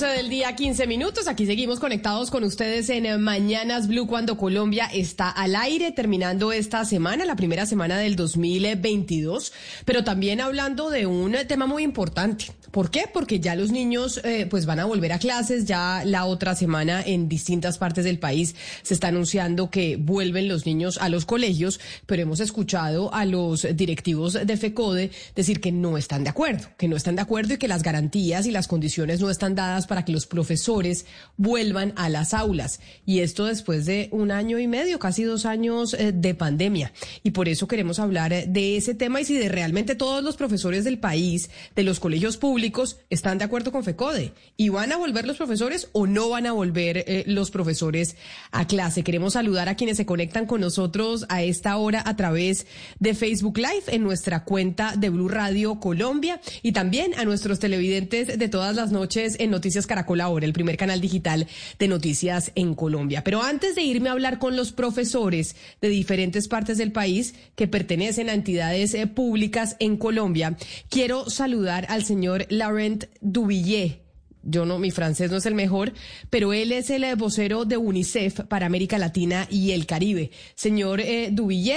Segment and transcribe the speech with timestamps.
[0.00, 1.28] 12 del día, 15 minutos.
[1.28, 6.86] Aquí seguimos conectados con ustedes en Mañanas Blue cuando Colombia está al aire, terminando esta
[6.86, 9.52] semana, la primera semana del 2022,
[9.84, 12.46] pero también hablando de un tema muy importante.
[12.70, 13.06] ¿Por qué?
[13.12, 17.02] Porque ya los niños eh, pues van a volver a clases, ya la otra semana
[17.04, 21.80] en distintas partes del país se está anunciando que vuelven los niños a los colegios,
[22.06, 26.86] pero hemos escuchado a los directivos de FECODE decir que no están de acuerdo, que
[26.86, 30.04] no están de acuerdo y que las garantías y las condiciones no están dadas para
[30.04, 31.04] que los profesores
[31.36, 32.78] vuelvan a las aulas.
[33.04, 36.92] Y esto después de un año y medio, casi dos años eh, de pandemia.
[37.24, 40.36] Y por eso queremos hablar eh, de ese tema y si de realmente todos los
[40.36, 44.32] profesores del país, de los colegios públicos, están de acuerdo con FECODE.
[44.56, 48.14] ¿Y van a volver los profesores o no van a volver eh, los profesores
[48.52, 49.02] a clase?
[49.02, 52.68] Queremos saludar a quienes se conectan con nosotros a esta hora a través
[53.00, 58.38] de Facebook Live en nuestra cuenta de Blue Radio Colombia y también a nuestros televidentes
[58.38, 61.46] de todas las noches en Noticias Noticias Caracol Ahora, el primer canal digital
[61.78, 63.22] de noticias en Colombia.
[63.22, 67.68] Pero antes de irme a hablar con los profesores de diferentes partes del país que
[67.68, 70.56] pertenecen a entidades eh, públicas en Colombia,
[70.88, 74.02] quiero saludar al señor Laurent Duvillé
[74.42, 75.92] yo no, mi francés no es el mejor,
[76.30, 80.30] pero él es el eh, vocero de UNICEF para América Latina y el Caribe.
[80.54, 81.30] Señor eh,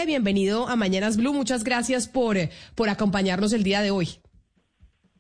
[0.08, 1.34] bienvenido a Mañanas Blue.
[1.34, 2.38] Muchas gracias por,
[2.74, 4.08] por acompañarnos el día de hoy.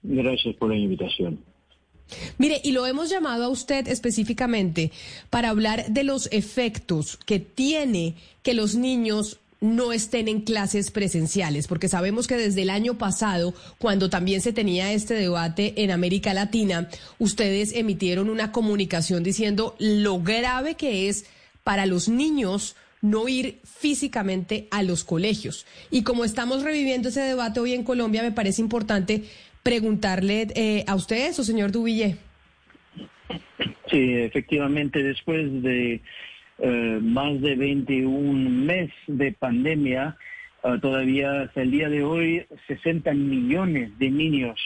[0.01, 1.52] Gracias por la invitación.
[2.37, 4.91] Mire, y lo hemos llamado a usted específicamente
[5.29, 11.67] para hablar de los efectos que tiene que los niños no estén en clases presenciales,
[11.67, 16.33] porque sabemos que desde el año pasado, cuando también se tenía este debate en América
[16.33, 21.25] Latina, ustedes emitieron una comunicación diciendo lo grave que es
[21.63, 25.65] para los niños no ir físicamente a los colegios.
[25.89, 29.23] Y como estamos reviviendo ese debate hoy en Colombia, me parece importante
[29.63, 32.17] preguntarle eh, a usted eso, señor Dubille.
[33.89, 36.01] Sí, efectivamente, después de
[36.59, 40.17] eh, más de 21 meses de pandemia,
[40.63, 44.59] eh, todavía hasta el día de hoy 60 millones de niños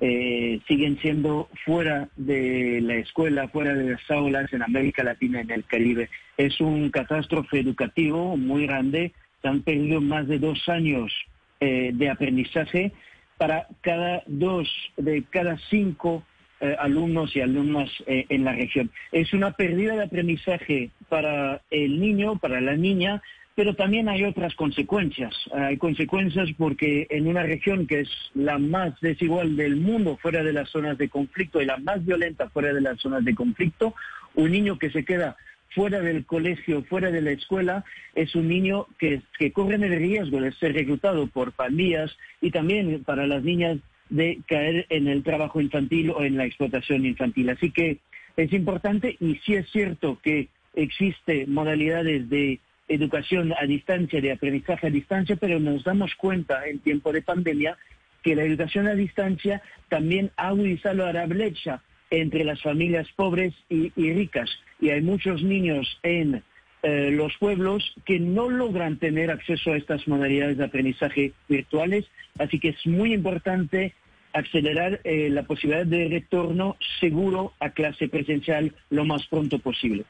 [0.00, 5.50] siguen siendo fuera de la escuela, fuera de las aulas en América Latina y en
[5.50, 6.08] el Caribe.
[6.36, 9.12] Es un catástrofe educativo muy grande.
[9.42, 11.12] Se han perdido más de dos años
[11.58, 12.92] de aprendizaje
[13.38, 16.24] para cada dos de cada cinco
[16.60, 18.90] eh, alumnos y alumnas eh, en la región.
[19.12, 23.22] Es una pérdida de aprendizaje para el niño, para la niña,
[23.54, 25.34] pero también hay otras consecuencias.
[25.52, 30.52] Hay consecuencias porque en una región que es la más desigual del mundo fuera de
[30.52, 33.94] las zonas de conflicto y la más violenta fuera de las zonas de conflicto,
[34.34, 35.36] un niño que se queda
[35.78, 37.84] fuera del colegio, fuera de la escuela,
[38.16, 39.22] es un niño que,
[39.52, 43.78] corre el riesgo de ser reclutado por pandillas y también para las niñas
[44.10, 47.50] de caer en el trabajo infantil o en la explotación infantil.
[47.50, 47.98] Así que
[48.36, 54.88] es importante y sí es cierto que existe modalidades de educación a distancia, de aprendizaje
[54.88, 57.78] a distancia, pero nos damos cuenta en tiempo de pandemia
[58.24, 63.90] que la educación a distancia también ha agudizado la brecha entre las familias pobres y,
[64.12, 64.50] ricas.
[64.80, 66.42] Y hay muchos niños en
[66.82, 72.06] eh, los pueblos que no logran tener acceso a estas modalidades de aprendizaje virtuales.
[72.38, 73.94] Así que es muy importante
[74.32, 80.04] acelerar eh, la posibilidad de retorno seguro a clase presencial lo más pronto posible.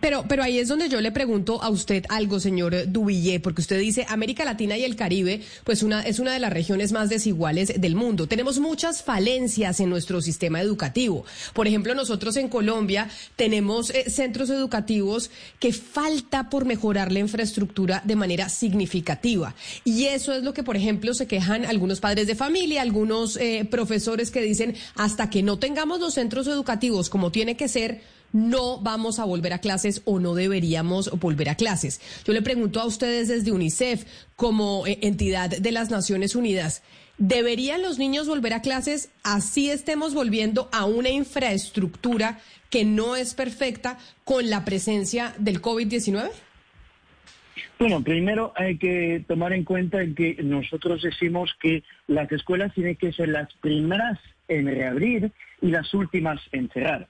[0.00, 3.78] Pero, pero ahí es donde yo le pregunto a usted algo, señor Duvillé, porque usted
[3.78, 7.78] dice América Latina y el Caribe, pues una, es una de las regiones más desiguales
[7.78, 8.26] del mundo.
[8.26, 11.26] Tenemos muchas falencias en nuestro sistema educativo.
[11.52, 18.00] Por ejemplo, nosotros en Colombia tenemos eh, centros educativos que falta por mejorar la infraestructura
[18.04, 19.54] de manera significativa.
[19.84, 23.68] Y eso es lo que, por ejemplo, se quejan algunos padres de familia, algunos eh,
[23.70, 28.00] profesores que dicen, hasta que no tengamos los centros educativos como tiene que ser,
[28.32, 32.00] no vamos a volver a clases o no deberíamos volver a clases.
[32.24, 34.04] Yo le pregunto a ustedes desde UNICEF,
[34.36, 36.82] como eh, entidad de las Naciones Unidas,
[37.18, 42.40] ¿deberían los niños volver a clases así estemos volviendo a una infraestructura
[42.70, 46.30] que no es perfecta con la presencia del COVID-19?
[47.78, 53.12] Bueno, primero hay que tomar en cuenta que nosotros decimos que las escuelas tienen que
[53.12, 54.18] ser las primeras
[54.48, 57.08] en reabrir y las últimas en cerrar.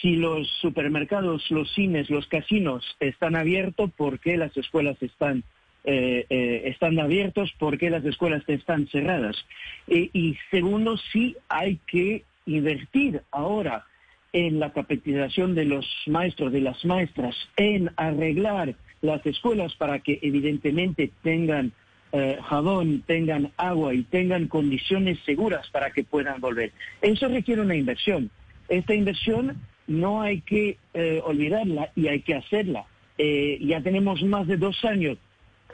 [0.00, 5.44] Si los supermercados, los cines, los casinos están abiertos, ¿por qué las escuelas están
[5.84, 9.36] eh, eh, están abiertos, por qué las escuelas están cerradas.
[9.86, 13.86] y segundo, sí hay que invertir ahora
[14.32, 20.18] en la capacitación de los maestros, de las maestras, en arreglar las escuelas para que
[20.22, 21.72] evidentemente tengan
[22.12, 26.72] eh, jabón, tengan agua y tengan condiciones seguras para que puedan volver.
[27.00, 28.30] Eso requiere una inversión.
[28.68, 32.84] Esta inversión no hay que eh, olvidarla y hay que hacerla.
[33.18, 35.18] Eh, ya tenemos más de dos años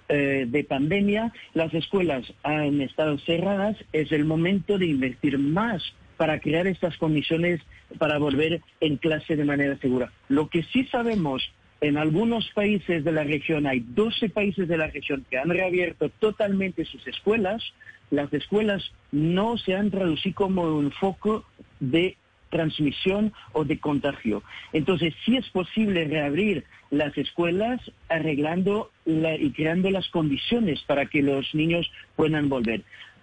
[0.07, 5.83] de pandemia, las escuelas han estado cerradas, es el momento de invertir más
[6.17, 7.61] para crear estas condiciones
[7.99, 10.13] para volver en clase de manera segura.
[10.29, 11.43] Lo que sí sabemos,
[11.81, 16.09] en algunos países de la región, hay 12 países de la región que han reabierto
[16.09, 17.63] totalmente sus escuelas,
[18.11, 21.45] las escuelas no se han traducido como un foco
[21.81, 22.17] de
[22.55, 24.45] transmisión o de contagio.
[24.73, 31.53] Entonces, sí es posible reabrir las escuelas arreglando y creando las condiciones para que los
[31.55, 32.83] niños puedan volver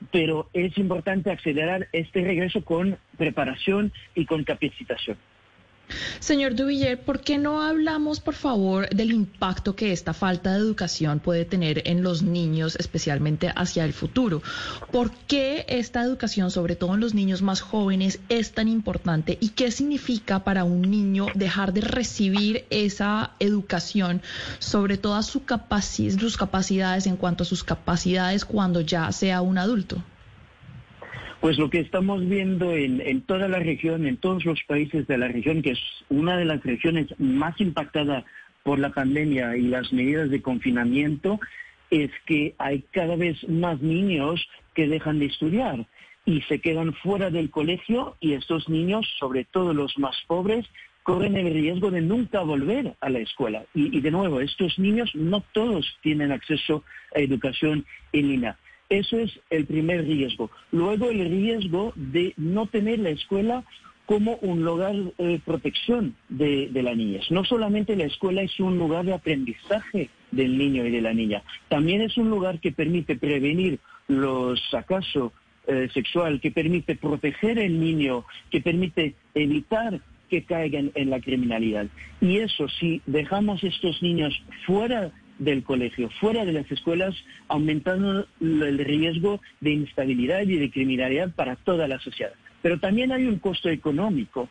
[0.09, 5.15] pero es importante acelerar este regreso con preparación y con capacitación.
[6.19, 11.19] Señor Duviller, ¿por qué no hablamos, por favor, del impacto que esta falta de educación
[11.19, 14.41] puede tener en los niños, especialmente hacia el futuro?
[14.91, 19.37] ¿Por qué esta educación, sobre todo en los niños más jóvenes, es tan importante?
[19.41, 24.21] ¿Y qué significa para un niño dejar de recibir esa educación
[24.59, 30.03] sobre todas sus capacidades en cuanto a sus capacidades cuando ya sea un adulto?
[31.41, 35.27] Pues lo que estamos viendo en, toda la región, en todos los países de la
[35.27, 38.23] región, que es una de las regiones más impactadas
[38.61, 41.39] por la pandemia y las medidas de confinamiento,
[41.89, 45.87] es que hay cada vez más niños que dejan de estudiar
[46.25, 50.67] y se quedan fuera del colegio y estos niños, sobre todo los más pobres,
[51.01, 53.65] corren el riesgo de nunca volver a la escuela.
[53.73, 56.83] Y, y de nuevo, estos niños no todos tienen acceso
[57.15, 57.83] a educación
[58.13, 58.57] en línea.
[58.91, 60.51] Eso es el primer riesgo.
[60.73, 63.63] Luego el riesgo de no tener la escuela
[64.05, 67.31] como un lugar de protección de, la niñez.
[67.31, 71.41] No solamente la escuela es un lugar de aprendizaje del niño y de la niña,
[71.69, 73.79] también es un lugar que permite prevenir
[74.09, 75.31] los acasos
[75.67, 81.87] eh, sexual, que permite proteger al niño, que permite evitar que caigan en la criminalidad.
[82.19, 84.33] Y eso, si dejamos estos niños
[84.65, 87.15] fuera del colegio, fuera de las escuelas,
[87.47, 92.33] aumentando el riesgo de instabilidad y de criminalidad para toda la sociedad.
[92.61, 94.49] Pero también hay un costo económico.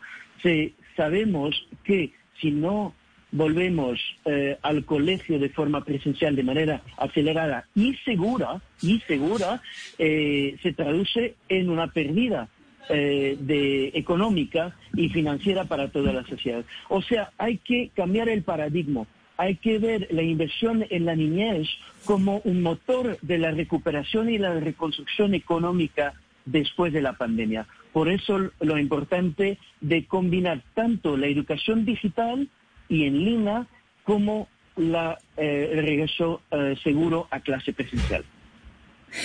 [0.97, 2.11] sabemos que
[2.41, 2.93] si no
[3.31, 9.61] volvemos eh, al colegio de forma presencial de manera acelerada y segura, y segura,
[9.97, 12.49] eh, se traduce en una pérdida
[12.89, 16.65] eh, de económica y financiera para toda la sociedad.
[16.89, 19.05] O sea, hay que cambiar el paradigma
[19.41, 21.67] hay que ver la inversión en la niñez
[22.05, 26.13] como un motor de la recuperación y la reconstrucción económica
[26.45, 27.65] después de la pandemia.
[27.91, 32.49] Por eso lo importante de combinar tanto la educación digital
[32.87, 33.65] y en línea
[34.03, 34.47] como
[34.77, 38.23] eh, el regreso eh, seguro a clase presencial.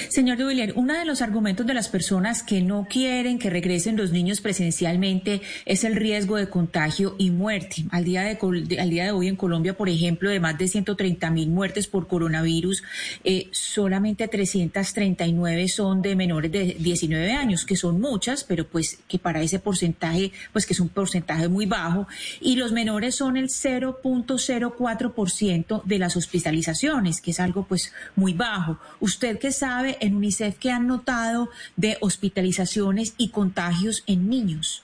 [0.09, 4.11] Señor Duvillier, uno de los argumentos de las personas que no quieren que regresen los
[4.11, 7.85] niños presencialmente es el riesgo de contagio y muerte.
[7.91, 8.37] Al día de,
[8.81, 12.09] al día de hoy en Colombia, por ejemplo, de más de 130 mil muertes por
[12.09, 12.83] coronavirus,
[13.23, 19.21] eh, solamente 339 son de menores de 19 años, que son muchas, pero pues que
[19.21, 22.09] para ese porcentaje, pues que es un porcentaje muy bajo,
[22.41, 28.81] y los menores son el 0.04% de las hospitalizaciones, que es algo pues muy bajo.
[29.01, 29.76] ¿Usted qué sabe?
[30.01, 34.83] En UNICEF que han notado de hospitalizaciones y contagios en niños?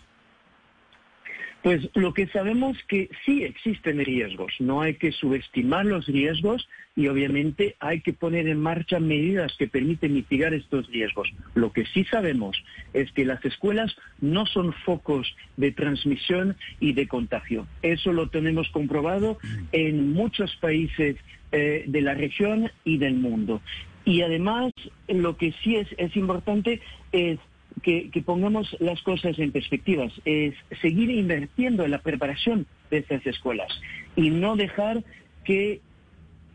[1.63, 7.07] Pues lo que sabemos que sí existen riesgos, no hay que subestimar los riesgos y
[7.07, 11.33] obviamente hay que poner en marcha medidas que permiten mitigar estos riesgos.
[11.55, 17.07] Lo que sí sabemos es que las escuelas no son focos de transmisión y de
[17.07, 17.69] contagio.
[17.83, 19.39] Eso lo tenemos comprobado
[19.71, 21.17] en muchos países
[21.53, 23.63] eh, de la región y del mundo.
[24.05, 24.73] Y además,
[25.09, 26.81] lo que sí es, es importante
[27.13, 27.39] es
[27.83, 33.69] que, pongamos las cosas en perspectivas, es seguir invirtiendo en la preparación de estas escuelas
[34.17, 35.03] y no dejar
[35.45, 35.81] que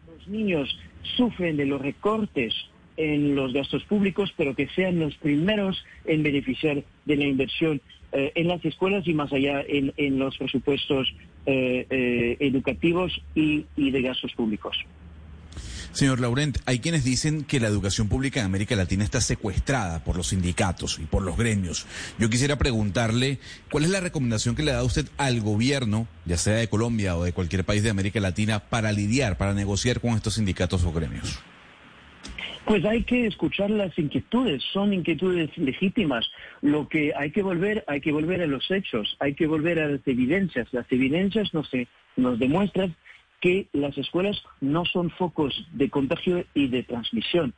[0.08, 0.77] los niños
[1.16, 2.54] sufren de los recortes
[2.98, 8.32] en los gastos públicos, pero que sean los primeros en beneficiar de la inversión eh,
[8.36, 11.13] en las escuelas y más allá en, los presupuestos
[11.46, 14.77] eh, eh, educativos y de gastos públicos.
[15.98, 20.16] Señor Laurent, hay quienes dicen que la educación pública en América Latina está secuestrada por
[20.16, 21.88] los sindicatos y por los gremios.
[22.20, 23.39] Yo quisiera preguntarle,
[23.72, 27.24] ¿cuál es la recomendación que le da usted al gobierno, ya sea de Colombia o
[27.24, 31.39] de cualquier país de América Latina, para lidiar, para negociar con estos sindicatos o gremios?
[32.66, 36.30] Pues hay que escuchar las inquietudes, son inquietudes legítimas.
[36.62, 39.88] Lo que hay que volver, hay que volver a los hechos, hay que volver a
[39.88, 40.68] las evidencias.
[40.74, 41.72] Las evidencias nos,
[42.18, 42.96] nos demuestran
[43.41, 47.53] que las escuelas no son focos de contagio y de transmisión.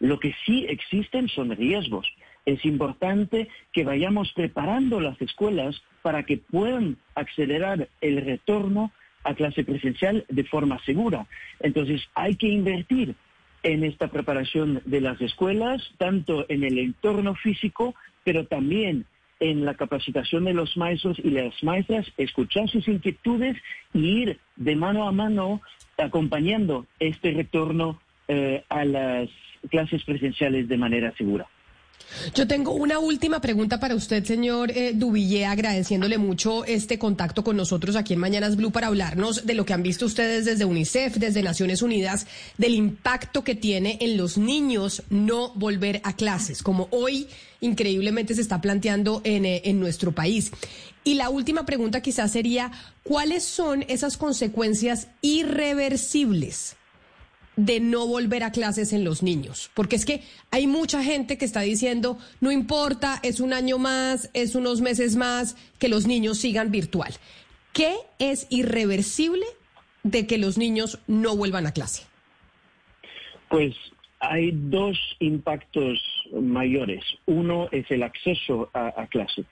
[0.00, 2.06] Lo que sí existen son riesgos.
[2.44, 8.92] Es importante que vayamos preparando las escuelas para que puedan acelerar el retorno
[9.24, 11.26] a clase presencial de forma segura.
[11.60, 13.14] Entonces hay que invertir
[13.62, 19.06] en esta preparación de las escuelas, tanto en el entorno físico, pero también
[19.42, 23.56] en la capacitación de los maestros y las maestras, escuchar sus inquietudes
[23.92, 25.60] y ir de mano a mano
[25.98, 29.28] acompañando este retorno eh, a las
[29.68, 31.48] clases presenciales de manera segura.
[32.34, 34.94] Yo tengo una última pregunta para usted, señor eh,
[35.46, 39.72] agradeciéndole mucho este contacto con nosotros aquí en Mañanas Blue para hablarnos de lo que
[39.72, 42.26] han visto ustedes desde UNICEF, desde Naciones Unidas,
[42.58, 47.28] del impacto que tiene en los niños no volver a clases, como hoy
[47.60, 50.52] increíblemente se está planteando en, eh, en nuestro país.
[51.04, 52.70] Y la última pregunta quizás sería,
[53.02, 56.76] ¿cuáles son esas consecuencias irreversibles?
[57.56, 59.70] De no volver a clases en los niños?
[59.74, 64.30] Porque es que hay mucha gente que está diciendo, no importa, es un año más,
[64.34, 67.12] es unos meses más, que los niños sigan virtual.
[67.72, 69.46] ¿Qué es irreversible
[70.02, 72.04] de que los niños no vuelvan a clase?
[73.48, 73.74] Pues
[74.22, 76.00] hay dos impactos
[76.32, 77.02] mayores.
[77.26, 79.44] Uno es el acceso a, clase.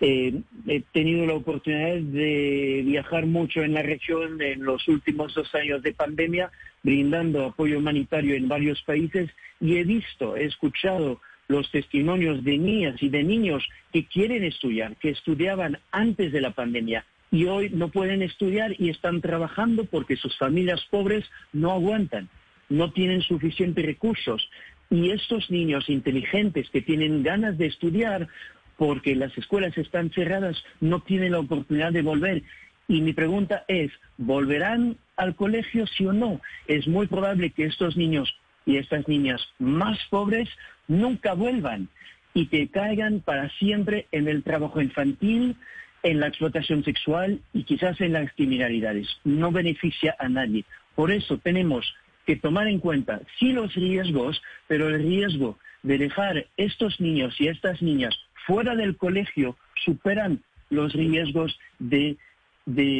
[0.00, 5.54] Eh, he tenido la oportunidad de viajar mucho en la región en los últimos dos
[5.54, 6.50] años de pandemia
[6.82, 13.02] brindando apoyo humanitario en varios países y he visto, he escuchado los testimonios de niñas
[13.02, 17.88] y de niños que quieren estudiar, que estudiaban antes de la pandemia y hoy no
[17.88, 22.28] pueden estudiar y están trabajando porque sus familias pobres no aguantan,
[22.68, 24.48] no tienen suficientes recursos.
[24.88, 28.28] Y estos niños inteligentes que tienen ganas de estudiar
[28.76, 32.42] porque las escuelas están cerradas no tienen la oportunidad de volver
[32.88, 36.40] y mi pregunta es, ¿volverán al colegio sí o no?
[36.66, 38.34] Es muy probable que estos niños
[38.66, 40.48] y estas niñas más pobres
[40.88, 41.88] nunca vuelvan
[42.34, 45.56] y que caigan para siempre en el trabajo infantil,
[46.02, 49.08] en la explotación sexual y quizás en las criminalidades.
[49.24, 50.64] No beneficia a nadie.
[50.94, 51.94] Por eso tenemos
[52.26, 57.48] que tomar en cuenta sí los riesgos, pero el riesgo de dejar estos niños y
[57.48, 58.14] estas niñas
[58.46, 62.16] fuera del colegio superan los riesgos de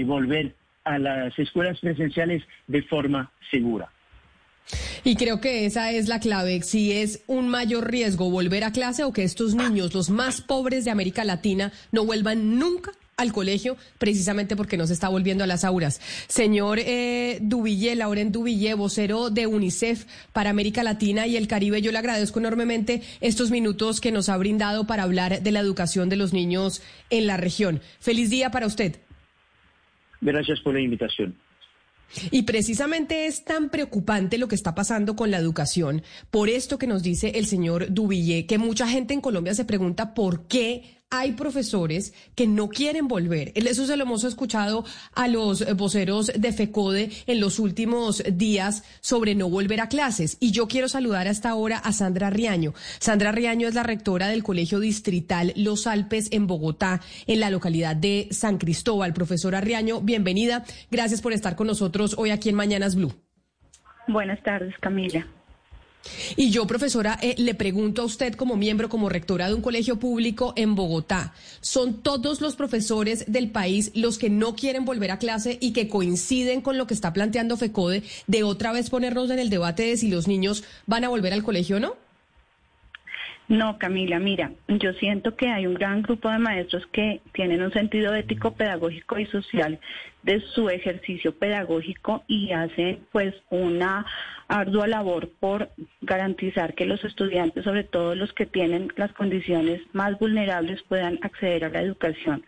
[0.05, 3.91] volver a las escuelas presenciales de forma segura.
[5.03, 9.05] Y creo que esa es la clave, si es un mayor riesgo volver a clase
[9.05, 13.76] o que estos niños, los más pobres de América Latina, no vuelvan nunca al colegio
[13.99, 16.00] precisamente porque no se está volviendo a las aulas.
[16.28, 21.92] Señor eh, Dubillé, Lauren Dubillé, vocero de UNICEF para América Latina y el Caribe, yo
[21.92, 26.16] le agradezco enormemente estos minutos que nos ha brindado para hablar de la educación de
[26.16, 27.80] los niños en la región.
[28.00, 28.97] Feliz día para usted.
[30.21, 31.37] Gracias por la invitación.
[32.30, 36.87] Y precisamente es tan preocupante lo que está pasando con la educación, por esto que
[36.87, 41.33] nos dice el señor Dubillé, que mucha gente en Colombia se pregunta por qué hay
[41.33, 43.53] profesores que no quieren volver.
[43.55, 44.85] Eso se lo hemos escuchado
[45.15, 50.37] a los voceros de FECODE en los últimos días sobre no volver a clases.
[50.41, 52.75] Y yo quiero saludar hasta ahora a Sandra Riaño.
[52.99, 57.97] Sandra Riaño es la rectora del Colegio Distrital Los Alpes en Bogotá, en la localidad
[57.97, 59.13] de San Cristóbal.
[59.13, 60.65] Profesora Riaño, bienvenida.
[60.91, 63.15] Gracias por estar con nosotros hoy aquí en Mañanas Blue.
[64.09, 65.27] Buenas tardes, Camila.
[66.37, 69.99] Y yo, profesora, eh, le pregunto a usted como miembro, como rectora de un colegio
[69.99, 75.19] público en Bogotá, ¿son todos los profesores del país los que no quieren volver a
[75.19, 79.39] clase y que coinciden con lo que está planteando FECODE de otra vez ponernos en
[79.39, 82.04] el debate de si los niños van a volver al colegio o no?
[83.47, 87.73] No, Camila, mira, yo siento que hay un gran grupo de maestros que tienen un
[87.73, 89.79] sentido ético, pedagógico y social
[90.23, 94.07] de su ejercicio pedagógico y hacen pues una
[94.49, 95.69] ardua labor por
[96.01, 101.67] garantizar que los estudiantes, sobre todo los que tienen las condiciones más vulnerables, puedan acceder
[101.67, 102.47] a la educación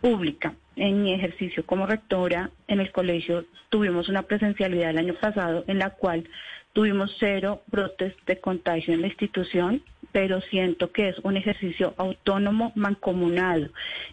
[0.00, 0.54] pública.
[0.76, 5.78] En mi ejercicio como rectora en el colegio tuvimos una presencialidad el año pasado en
[5.78, 6.24] la cual
[6.72, 12.72] tuvimos cero brotes de contagio en la institución pero siento que es un ejercicio autónomo,
[12.74, 13.68] mancomunado.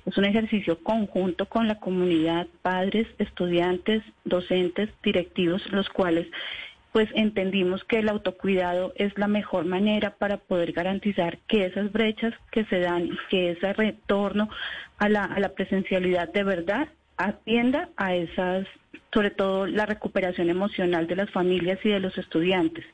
[0.06, 6.28] Es un ejercicio conjunto con la comunidad, padres, estudiantes, docentes, directivos, los cuales
[6.92, 12.34] pues entendimos que el autocuidado es la mejor manera para poder garantizar que esas brechas
[12.52, 14.50] que se dan y que ese retorno
[14.98, 16.88] a la, a la presencialidad de verdad
[17.18, 18.66] atienda a esas,
[19.14, 22.86] sobre todo la recuperación emocional de las familias y de los estudiantes.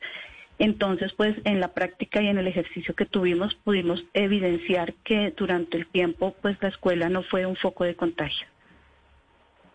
[0.62, 5.76] Entonces, pues en la práctica y en el ejercicio que tuvimos pudimos evidenciar que durante
[5.76, 8.46] el tiempo, pues la escuela no fue un foco de contagio.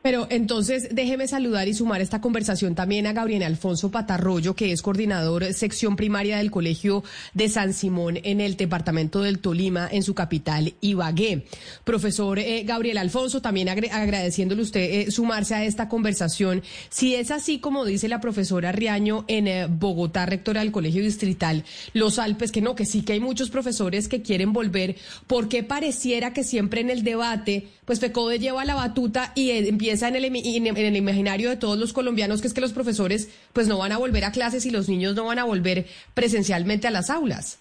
[0.08, 4.82] Pero entonces déjeme saludar y sumar esta conversación también a Gabriel Alfonso Patarroyo, que es
[4.82, 10.16] coordinador sección primaria del Colegio de San Simón en el departamento del Tolima, en su
[10.16, 11.44] capital, Ibagué.
[11.84, 16.64] Profesor eh, Gabriel Alfonso, también agradeciéndole usted eh, sumarse a esta conversación.
[16.88, 21.66] Si es así como dice la profesora Riaño en eh, Bogotá, rectora del Colegio Distrital,
[21.92, 24.96] Los Alpes, que no, que sí que hay muchos profesores que quieren volver,
[25.28, 29.97] ¿por qué pareciera que siempre en el debate, pues FECODE lleva la batuta y empieza
[30.04, 33.68] en el, en el imaginario de todos los colombianos que es que los profesores pues
[33.68, 36.92] no van a volver a clases y los niños no van a volver presencialmente a
[36.92, 37.60] las aulas.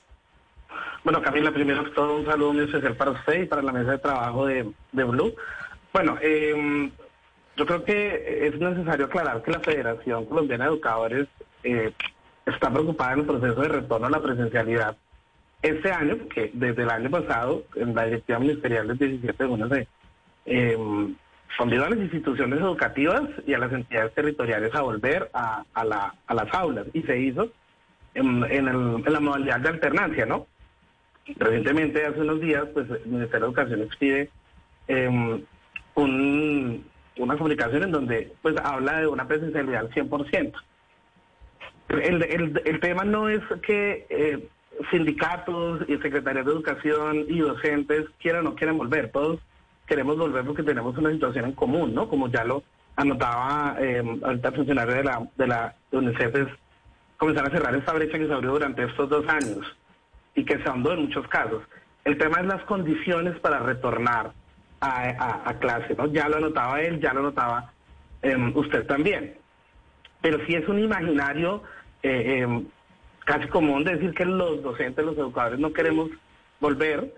[1.05, 3.93] Bueno, Camila, primero que todo un saludo muy especial para usted y para la mesa
[3.93, 5.35] de trabajo de, Blue.
[5.93, 6.90] Bueno, em,
[7.57, 11.28] yo creo que es necesario aclarar que la Federación Colombiana de Educadores
[11.62, 11.93] eh,
[12.45, 14.97] está preocupada en el proceso de retorno a la presencialidad
[15.62, 19.69] este año, que desde el año pasado, en la directiva ministerial del 17 de junio
[19.69, 19.88] se
[21.57, 26.87] convidó a las instituciones educativas y a las entidades territoriales a volver a, las aulas
[26.93, 27.51] y se hizo
[28.15, 28.41] en,
[29.05, 30.47] la modalidad de alternancia, ¿no?
[31.37, 34.31] Recientemente, hace unos días, pues el Ministerio de Educación expide
[34.87, 35.43] em,
[35.97, 40.53] una comunicación en donde pues habla de una presencialidad al 100%.
[41.89, 44.49] El, el, el tema no es que eh,
[44.91, 49.41] sindicatos y secretarias de educación y docentes quieran o no quieran volver, todos
[49.87, 52.09] queremos volver porque tenemos una situación en común, ¿no?
[52.09, 52.62] Como ya lo
[52.97, 56.49] anotaba eh, ahorita el funcionario de la, de la UNICEF, es
[57.16, 59.76] comenzar a cerrar esta brecha que se abrió durante estos dos años
[60.35, 61.62] y que se ahondó en muchos casos.
[62.05, 64.33] El tema es las condiciones para retornar
[64.81, 66.07] a, clase, ¿no?
[66.07, 67.73] Ya lo anotaba él, ya lo anotaba
[68.23, 69.35] em, usted también.
[70.21, 71.63] Pero sí es un imaginario
[72.02, 72.67] eh, em,
[73.25, 76.11] casi común decir que los docentes, los educadores no queremos
[76.61, 77.13] volver,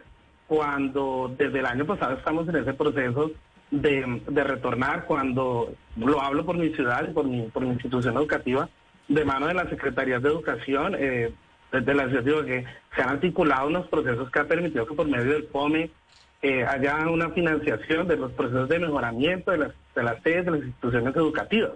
[0.49, 3.31] cuando desde el año pasado estamos en ese proceso
[3.71, 8.69] de, retornar, cuando lo hablo por mi ciudad y por mi, por mi institución educativa,
[9.09, 11.33] de mano de las secretarías de educación, eh,
[11.71, 12.65] desde la ciudad que
[12.97, 15.91] se han articulado unos procesos que han permitido que por medio del POME
[16.41, 20.51] eh, haya una financiación de los procesos de mejoramiento de las, de las sedes de
[20.53, 21.73] las instituciones educativas.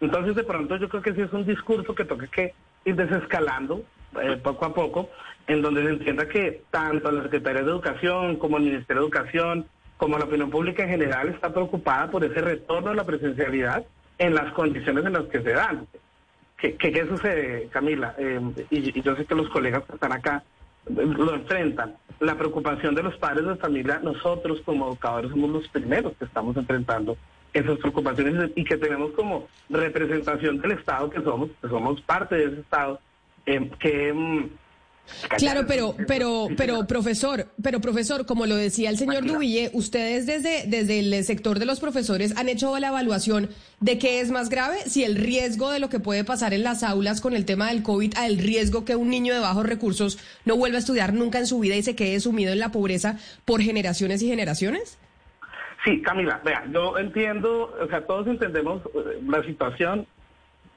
[0.00, 2.52] Entonces, de pronto, yo creo que sí es un discurso que toca que
[2.84, 3.82] ir desescalando
[4.20, 5.08] eh, poco a poco
[5.46, 9.66] en donde se entienda que tanto la Secretaría de Educación como el Ministerio de Educación,
[9.96, 13.84] como la opinión pública en general está preocupada por ese retorno a la presencialidad
[14.18, 15.86] en las condiciones en las que se dan.
[16.56, 18.14] ¿Qué, qué, sucede, Camila?
[18.18, 20.42] Eh, y, yo sé que los colegas que están acá
[20.86, 21.96] lo enfrentan.
[22.20, 26.56] La preocupación de los padres de familia, nosotros como educadores somos los primeros que estamos
[26.56, 27.16] enfrentando
[27.52, 32.44] esas preocupaciones y que tenemos como representación del Estado que somos, que somos parte de
[32.44, 33.00] ese Estado,
[33.46, 34.50] eh, que mm,
[35.38, 40.64] Claro, pero, pero, pero, profesor, pero profesor, como lo decía el señor Dubille, ustedes desde,
[40.66, 43.48] desde el sector de los profesores han hecho la evaluación
[43.80, 46.82] de qué es más grave, si el riesgo de lo que puede pasar en las
[46.82, 50.56] aulas con el tema del COVID, al riesgo que un niño de bajos recursos no
[50.56, 53.60] vuelva a estudiar nunca en su vida y se quede sumido en la pobreza por
[53.60, 54.98] generaciones y generaciones.
[55.84, 60.06] Sí, Camila, vea, yo entiendo, o sea, todos entendemos eh, la situación.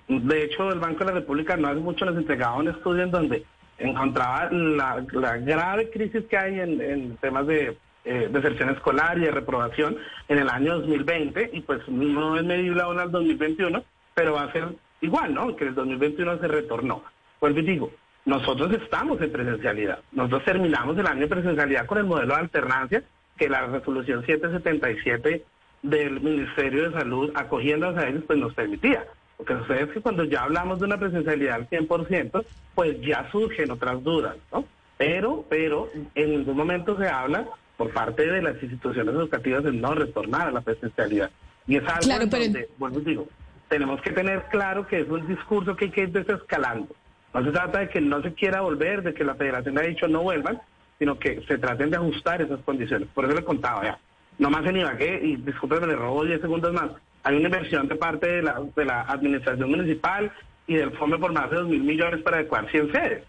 [0.07, 3.11] De hecho, el Banco de la República no hace mucho nos entregaba un estudio en
[3.11, 3.45] donde
[3.77, 9.97] encontraba la, grave crisis que hay en, temas de eh, deserción escolar y de reprobación
[10.27, 13.83] en el año 2020 y pues no es medible aún al 2021,
[14.13, 14.69] pero va a ser
[15.01, 15.55] igual, ¿no?
[15.55, 17.03] Que el 2021 se retornó.
[17.39, 17.91] Pues digo,
[18.25, 19.99] nosotros estamos en presencialidad.
[20.11, 23.03] Nosotros terminamos el año de presencialidad con el modelo de alternancia
[23.37, 25.43] que la resolución 777
[25.81, 29.05] del Ministerio de Salud, acogiéndose a ellos, pues nos permitía.
[29.43, 33.29] Lo que sucede es que cuando ya hablamos de una presencialidad al 100%, pues ya
[33.29, 34.63] surgen otras dudas, ¿no?
[34.97, 39.93] Pero, pero en ningún momento se habla por parte de las instituciones educativas de no
[39.95, 41.29] retornar a la presencialidad.
[41.67, 43.27] Y es algo donde, bueno, digo,
[43.67, 46.95] tenemos que tener claro que es un discurso que hay que ir desescalando.
[47.33, 50.07] No se trata de que no se quiera volver, de que la federación ha dicho
[50.07, 50.61] no vuelvan,
[50.99, 53.09] sino que se traten de ajustar esas condiciones.
[53.13, 53.99] Por eso le contaba ya.
[54.37, 56.91] No más en Ibagué, y discúlpeme, le robo 10 segundos más
[57.23, 60.31] hay una inversión de parte de la, de la administración municipal
[60.67, 63.23] y del fondo por más de dos mil millones para adecuar 100 sedes.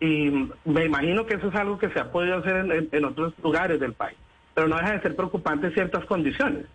[0.00, 0.30] Y
[0.64, 3.94] me imagino que eso es algo que se ha podido hacer en, otros lugares del
[3.94, 4.16] país,
[4.54, 6.66] pero no deja de ser preocupante ciertas condiciones.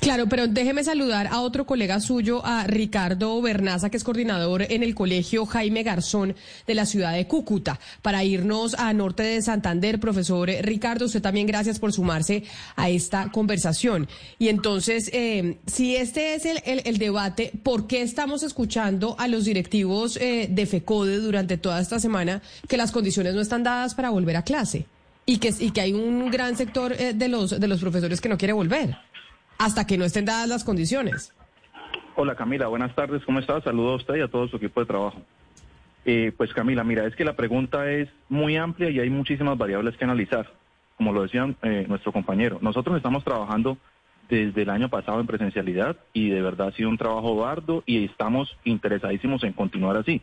[0.00, 4.82] Claro, pero déjeme saludar a otro colega suyo, a Ricardo Bernaza, que es coordinador en
[4.82, 6.34] el colegio Jaime Garzón
[6.66, 10.00] de la ciudad de Cúcuta, para irnos a norte de Santander.
[10.00, 12.44] Profesor Ricardo, usted también gracias por sumarse
[12.76, 14.08] a esta conversación.
[14.38, 20.16] Y entonces, eh, si este es el, debate, ¿por qué estamos escuchando a los directivos
[20.16, 24.36] eh, de FECODE durante toda esta semana que las condiciones no están dadas para volver
[24.36, 24.86] a clase?
[25.26, 28.28] Y que, y que hay un gran sector eh, de, los, de los profesores que
[28.28, 28.96] no quiere volver
[29.58, 31.32] hasta que no estén dadas las condiciones.
[32.16, 33.64] Hola Camila, buenas tardes, ¿cómo estás?
[33.64, 35.20] Saludo a usted y a todo su equipo de trabajo.
[36.04, 39.96] Eh, pues Camila, mira, es que la pregunta es muy amplia y hay muchísimas variables
[39.96, 40.52] que analizar,
[40.96, 42.58] como lo decía eh, nuestro compañero.
[42.60, 43.78] Nosotros estamos trabajando
[44.28, 48.04] desde el año pasado en presencialidad y de verdad ha sido un trabajo bardo y
[48.04, 50.22] estamos interesadísimos en continuar así.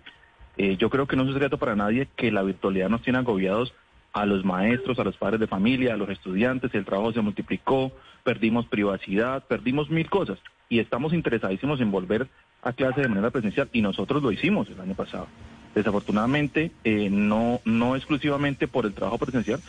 [0.57, 3.73] Eh, yo creo que no es secreto para nadie que la virtualidad nos tiene agobiados
[4.13, 7.91] a los maestros, a los padres de familia, a los estudiantes, el trabajo se multiplicó,
[8.23, 12.27] perdimos privacidad, perdimos mil cosas y estamos interesadísimos en volver
[12.61, 15.27] a clase de manera presencial y nosotros lo hicimos el año pasado.
[15.73, 19.61] Desafortunadamente, eh, no, no exclusivamente por el trabajo presencial,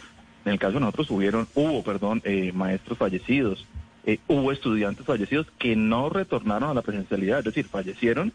[0.44, 3.66] en el caso de nosotros hubieron, hubo, perdón, eh, maestros fallecidos,
[4.05, 8.33] eh, hubo estudiantes fallecidos que no retornaron a la presencialidad, es decir, fallecieron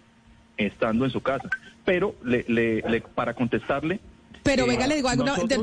[0.56, 1.50] estando en su casa.
[1.84, 4.00] Pero le, le, para contestarle,
[4.48, 5.10] pero venga, le digo,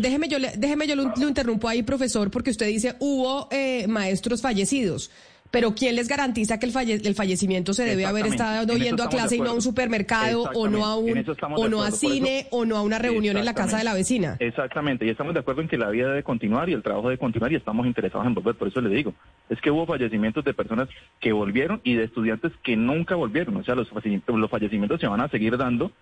[0.00, 5.10] déjeme yo, déjeme yo lo, interrumpo ahí, profesor, porque usted dice hubo eh, maestros fallecidos.
[5.50, 9.36] Pero ¿quién les garantiza que el, el fallecimiento se debe haber estado yendo a clase
[9.36, 11.24] y no a un supermercado o no a un
[11.56, 14.36] o no a cine o no a una reunión en la casa de la vecina?
[14.40, 17.18] Exactamente, y estamos de acuerdo en que la vida debe continuar y el trabajo debe
[17.18, 19.14] continuar y estamos interesados en volver, por eso le digo,
[19.48, 20.88] es que hubo fallecimientos de personas
[21.20, 23.88] que volvieron y de estudiantes que nunca volvieron, o sea, los
[24.26, 25.92] los fallecimientos se van a seguir dando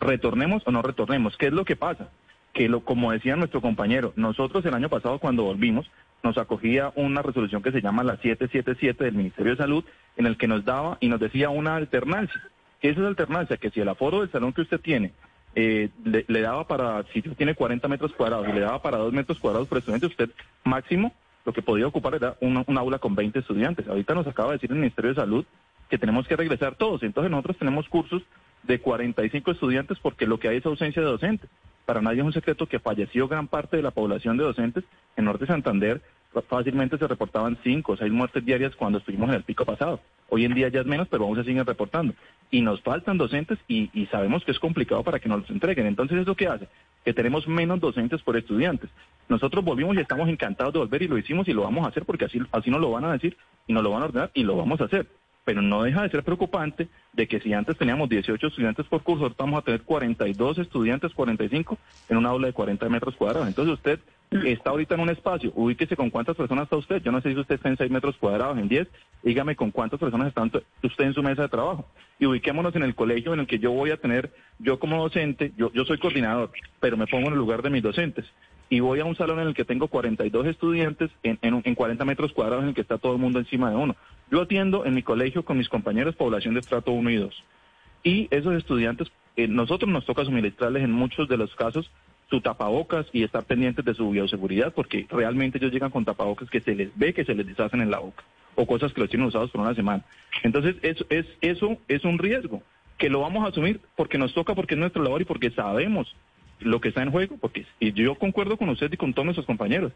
[0.00, 1.36] retornemos o no retornemos.
[1.36, 2.08] ¿Qué es lo que pasa?
[2.52, 5.90] Que lo, como decía nuestro compañero, nosotros el año pasado cuando volvimos
[6.22, 9.84] nos acogía una resolución que se llama la 777 del Ministerio de Salud
[10.16, 12.40] en el que nos daba y nos decía una alternancia.
[12.80, 13.56] ¿Qué es esa alternancia?
[13.56, 15.12] Que si el aforo del salón que usted tiene
[15.54, 19.12] eh, le, daba para, si usted tiene 40 metros cuadrados y le daba para 2
[19.12, 20.30] metros cuadrados por estudiante, usted
[20.64, 21.12] máximo
[21.44, 23.88] lo que podía ocupar era una, un aula con 20 estudiantes.
[23.88, 25.44] Ahorita nos acaba de decir el Ministerio de Salud
[25.88, 27.02] que tenemos que regresar todos.
[27.02, 28.22] Entonces nosotros tenemos cursos
[28.62, 31.50] de 45 estudiantes porque lo que hay es ausencia de docentes.
[31.86, 34.84] Para nadie es un secreto que falleció gran parte de la población de docentes.
[35.16, 36.00] En Norte Santander
[36.48, 40.00] fácilmente se reportaban 5 o 6 muertes diarias cuando estuvimos en el pico pasado.
[40.28, 42.14] Hoy en día ya es menos, pero aún se siguen reportando.
[42.52, 45.86] Y nos faltan docentes y, sabemos que es complicado para que nos los entreguen.
[45.86, 46.68] Entonces, ¿eso qué hace?
[47.04, 48.90] Que tenemos menos docentes por estudiantes.
[49.28, 52.04] Nosotros volvimos y estamos encantados de volver y lo hicimos y lo vamos a hacer
[52.04, 54.44] porque así, así nos lo van a decir y nos lo van a ordenar y
[54.44, 55.06] lo vamos a hacer
[55.50, 59.24] pero no deja de ser preocupante de que si antes teníamos 18 estudiantes por curso,
[59.24, 61.76] ahora vamos a tener 42 estudiantes, 45
[62.08, 63.48] en una aula de 40 metros cuadrados.
[63.48, 63.98] Entonces usted
[64.44, 67.02] está ahorita en un espacio, ubíquese con cuántas personas está usted.
[67.02, 68.86] Yo no sé si usted está en 6 metros cuadrados, en 10,
[69.24, 70.44] dígame con cuántas personas está
[70.84, 71.84] usted en su mesa de trabajo.
[72.20, 75.50] Y ubiquémonos en el colegio en el que yo voy a tener, yo como docente,
[75.56, 78.24] yo, yo soy coordinador, pero me pongo en el lugar de mis docentes
[78.70, 82.04] y voy a un salón en el que tengo 42 estudiantes en, en, en, 40
[82.04, 83.96] metros cuadrados en el que está todo el mundo encima de uno.
[84.30, 87.44] Yo atiendo en mi colegio con mis compañeros población de estrato 1 y 2.
[88.04, 91.90] Y esos estudiantes, eh, nosotros nos toca suministrarles en muchos de los casos
[92.30, 96.60] su tapabocas y estar pendientes de su bioseguridad, porque realmente ellos llegan con tapabocas que
[96.60, 98.22] se les ve que se les deshacen en la boca,
[98.54, 100.04] o cosas que los tienen usados por una semana.
[100.44, 102.62] Entonces, eso es, eso es un riesgo
[102.98, 106.14] que lo vamos a asumir porque nos toca, porque es nuestra labor y porque sabemos
[106.60, 109.46] lo que está en juego, porque y yo concuerdo con usted y con todos nuestros
[109.46, 109.92] compañeros.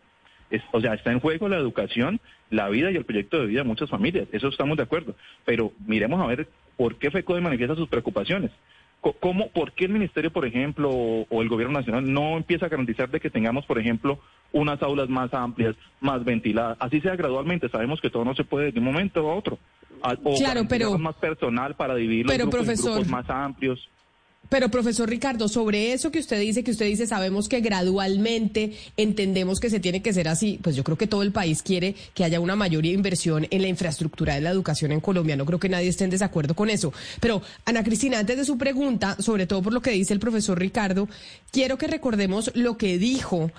[0.72, 3.68] o sea, está en juego la educación, la vida y el proyecto de vida de
[3.68, 4.28] muchas familias.
[4.32, 5.14] Eso estamos de acuerdo.
[5.44, 8.50] Pero miremos a ver por qué FECODE manifiesta sus preocupaciones.
[9.20, 13.10] ¿Cómo, ¿Por qué el Ministerio, por ejemplo, o, el Gobierno Nacional no empieza a garantizar
[13.10, 14.18] de que tengamos, por ejemplo,
[14.52, 16.78] unas aulas más amplias, más ventiladas?
[16.80, 17.68] Así sea gradualmente.
[17.68, 19.58] Sabemos que todo no se puede de un momento a otro.
[20.22, 23.90] O claro, pero más personal para dividir los grupos, en grupos más amplios.
[24.48, 29.60] Pero profesor Ricardo, sobre eso que usted dice, que usted dice, sabemos que gradualmente entendemos
[29.60, 32.24] que se tiene que ser así, pues yo creo que todo el país quiere que
[32.24, 35.36] haya una mayor inversión en la infraestructura de la educación en Colombia.
[35.36, 36.92] No creo que nadie esté en desacuerdo con eso.
[37.20, 40.58] Pero Ana Cristina, antes de su pregunta, sobre todo por lo que dice el profesor
[40.58, 41.08] Ricardo,
[41.50, 43.50] quiero que recordemos lo que dijo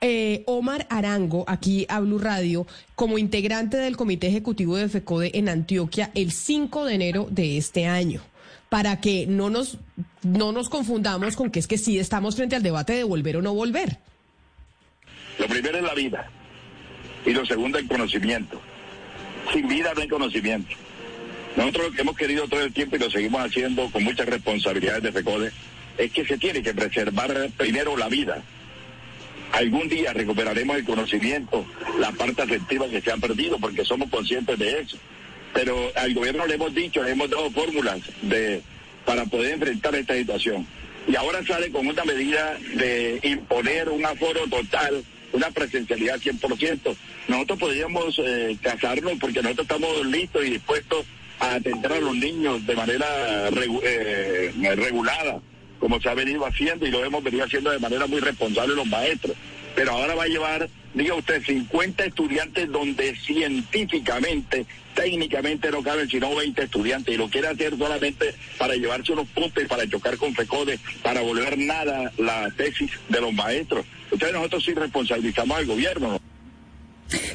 [0.00, 5.48] eh, Omar Arango, aquí a Blue Radio, como integrante del Comité Ejecutivo de FECODE en
[5.48, 8.22] Antioquia el 5 de enero de este año
[8.74, 9.78] para que no nos,
[10.24, 13.40] no nos confundamos con que es que sí estamos frente al debate de volver o
[13.40, 13.98] no volver.
[15.38, 16.28] Lo primero es la vida
[17.24, 18.60] y lo segundo el conocimiento.
[19.52, 20.74] Sin vida no hay conocimiento.
[21.56, 25.04] Nosotros lo que hemos querido todo el tiempo y lo seguimos haciendo con muchas responsabilidades
[25.04, 25.52] de FECODE
[25.96, 28.42] es que se tiene que preservar primero la vida
[29.52, 31.64] algún día recuperaremos el conocimiento,
[32.00, 34.98] la parte afectiva que se ha perdido, porque somos conscientes de eso.
[35.54, 38.60] Pero al gobierno le hemos dicho, le hemos dado fórmulas de,
[39.06, 40.66] para poder enfrentar esta situación.
[41.06, 46.96] Y ahora sale con una medida de imponer un aforo total, una presencialidad 100%.
[47.28, 51.06] Nosotros podríamos eh, casarnos porque nosotros estamos listos y dispuestos
[51.38, 53.06] a atender a los niños de manera
[53.82, 55.40] eh, regulada
[55.84, 58.86] como se ha venido haciendo y lo hemos venido haciendo de manera muy responsable los
[58.86, 59.36] maestros.
[59.74, 64.64] Pero ahora va a llevar, diga usted, 50 estudiantes donde científicamente,
[64.94, 69.64] técnicamente no caben sino 20 estudiantes y lo quiere hacer solamente para llevarse unos puntos
[69.68, 73.84] para chocar con FECODE, para volver nada la tesis de los maestros.
[74.10, 76.20] Entonces nosotros sí responsabilizamos al gobierno.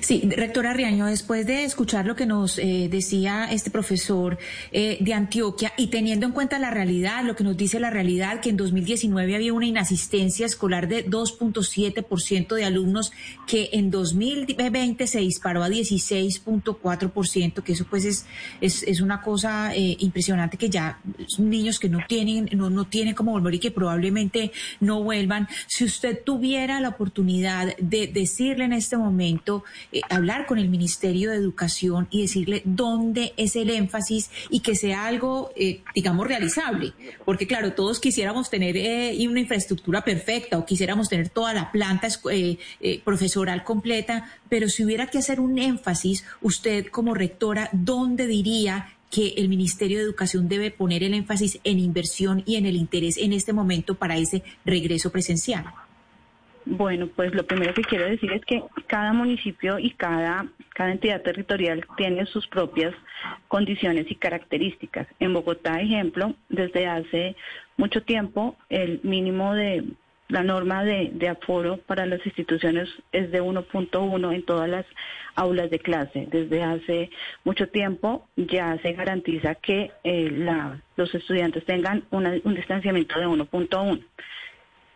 [0.02, 4.38] Sí, rectora Riaño, después de escuchar lo que nos eh, decía este profesor
[4.72, 8.42] eh, de Antioquia y teniendo en cuenta la realidad, lo que nos dice la realidad,
[8.42, 13.12] que en 2019 había una inasistencia escolar de 2.7% de alumnos,
[13.46, 18.26] que en 2020 se disparó a 16.4%, que eso pues es,
[18.62, 21.00] es, una cosa eh, impresionante que ya
[21.38, 25.48] niños que no tienen, no, no tienen cómo volver y que probablemente no vuelvan.
[25.68, 29.59] Si usted tuviera la oportunidad de decirle en este momento,
[29.92, 34.76] eh, hablar con el Ministerio de Educación y decirle dónde es el énfasis y que
[34.76, 36.94] sea algo, eh, digamos, realizable.
[37.26, 42.08] Porque claro, todos quisiéramos tener eh, una infraestructura perfecta o quisiéramos tener toda la planta
[43.04, 49.34] profesoral completa, pero si hubiera que hacer un énfasis, usted como rectora, ¿dónde diría que
[49.38, 53.34] el Ministerio de Educación debe poner el énfasis en inversión y en el interés en
[53.34, 55.66] este momento para ese regreso presencial?
[56.72, 61.24] Bueno, pues lo primero que quiero decir es que cada municipio y cada, cada entidad
[61.24, 62.94] territorial tiene sus propias
[63.48, 65.08] condiciones y características.
[65.20, 67.36] En Bogotá, ejemplo, desde hace
[67.76, 69.84] mucho tiempo el mínimo de
[70.28, 74.86] la norma de, aforo para las instituciones es de 1.1 en todas las
[75.34, 76.28] aulas de clase.
[76.30, 77.10] Desde hace
[77.46, 84.04] mucho tiempo ya se garantiza que eh, la, los estudiantes tengan un distanciamiento de 1.1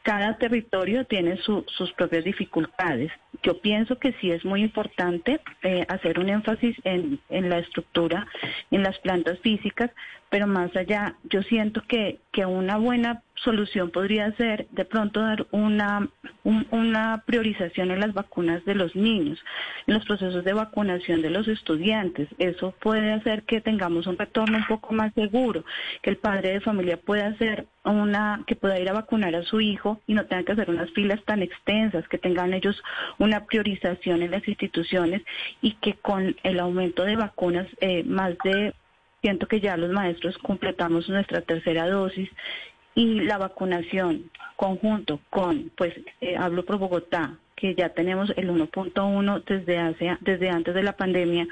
[0.04, 3.12] cada territorio tiene sus propias dificultades.
[3.42, 8.28] Yo pienso que sí es muy importante eh, hacer un énfasis en, en, la estructura,
[8.70, 9.90] en las plantas físicas,
[10.30, 15.46] pero más allá, yo siento que, que una buena solución podría ser de pronto dar
[15.52, 16.10] una,
[16.44, 19.40] una priorización en las vacunas de los niños,
[19.88, 22.28] en los procesos de vacunación de los estudiantes.
[22.40, 25.66] Eso puede hacer que tengamos un retorno un poco más seguro,
[26.02, 29.60] que el padre de familia pueda hacer una, que pueda ir a vacunar a su
[29.60, 32.82] hijo y no tenga que hacer unas filas tan extensas, que tengan ellos
[33.18, 35.22] una priorización en las instituciones
[35.62, 38.74] y que con el aumento de vacunas, eh, más de
[39.22, 42.30] siento que ya los maestros completamos nuestra tercera dosis
[42.94, 49.44] y la vacunación conjunto con, pues eh, hablo por Bogotá, que ya tenemos el 1.1
[49.46, 51.48] desde, hace, desde antes de la pandemia,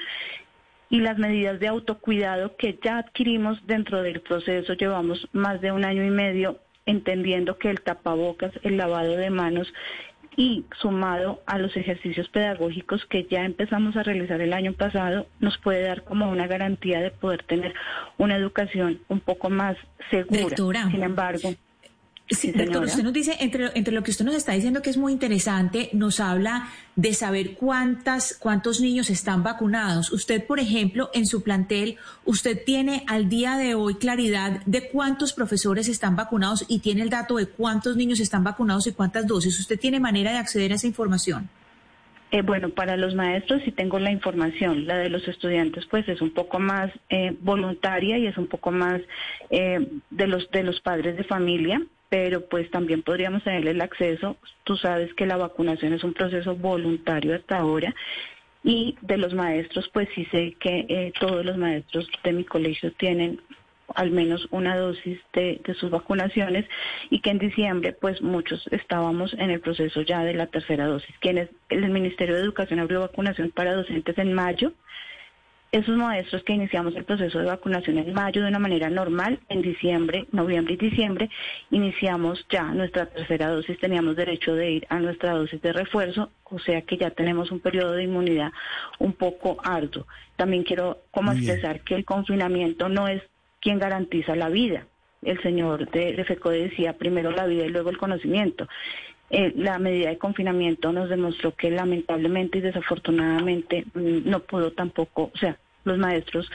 [0.92, 5.86] y las medidas de autocuidado que ya adquirimos dentro del proceso, llevamos más de un
[5.86, 9.72] año y medio entendiendo que el tapabocas, el lavado de manos
[10.36, 15.56] y sumado a los ejercicios pedagógicos que ya empezamos a realizar el año pasado, nos
[15.56, 17.72] puede dar como una garantía de poder tener
[18.18, 19.78] una educación un poco más
[20.10, 20.90] segura.
[20.90, 21.54] Sin embargo,
[22.30, 24.96] Sí, doctor, usted nos dice, entre, entre lo que usted nos está diciendo que es
[24.96, 30.10] muy interesante, nos habla de saber cuántas, cuántos niños están vacunados.
[30.12, 35.32] Usted, por ejemplo, en su plantel, usted tiene al día de hoy claridad de cuántos
[35.32, 39.58] profesores están vacunados y tiene el dato de cuántos niños están vacunados y cuántas dosis.
[39.60, 41.50] ¿Usted tiene manera de acceder a esa información?
[42.30, 46.22] Eh, bueno, para los maestros sí tengo la información, la de los estudiantes pues es
[46.22, 49.02] un poco más eh, voluntaria y es un poco más
[49.50, 51.82] eh, de los de los padres de familia
[52.12, 54.36] pero pues también podríamos tener el acceso.
[54.64, 57.94] Tú sabes que la vacunación es un proceso voluntario hasta ahora
[58.62, 62.92] y de los maestros, pues sí sé que eh, todos los maestros de mi colegio
[62.92, 63.40] tienen
[63.94, 66.66] al menos una dosis de, de, sus vacunaciones
[67.08, 71.16] y que en diciembre pues muchos estábamos en el proceso ya de la tercera dosis.
[71.18, 74.74] Quienes el Ministerio de Educación abrió vacunación para docentes en mayo,
[75.72, 79.62] esos maestros que iniciamos el proceso de vacunación en mayo de una manera normal, en
[79.62, 81.30] diciembre, noviembre y diciembre,
[81.70, 86.58] iniciamos ya nuestra tercera dosis, teníamos derecho de ir a nuestra dosis de refuerzo, o
[86.58, 88.52] sea que ya tenemos un periodo de inmunidad
[88.98, 90.06] un poco arduo.
[90.36, 93.22] También quiero como expresar que el confinamiento no es
[93.58, 94.86] quien garantiza la vida.
[95.22, 98.68] El señor de, de decía primero la vida y luego el conocimiento.
[99.34, 105.30] Eh, la medida de confinamiento nos demostró que lamentablemente y desafortunadamente mm, no pudo tampoco,
[105.34, 106.50] o sea, los maestros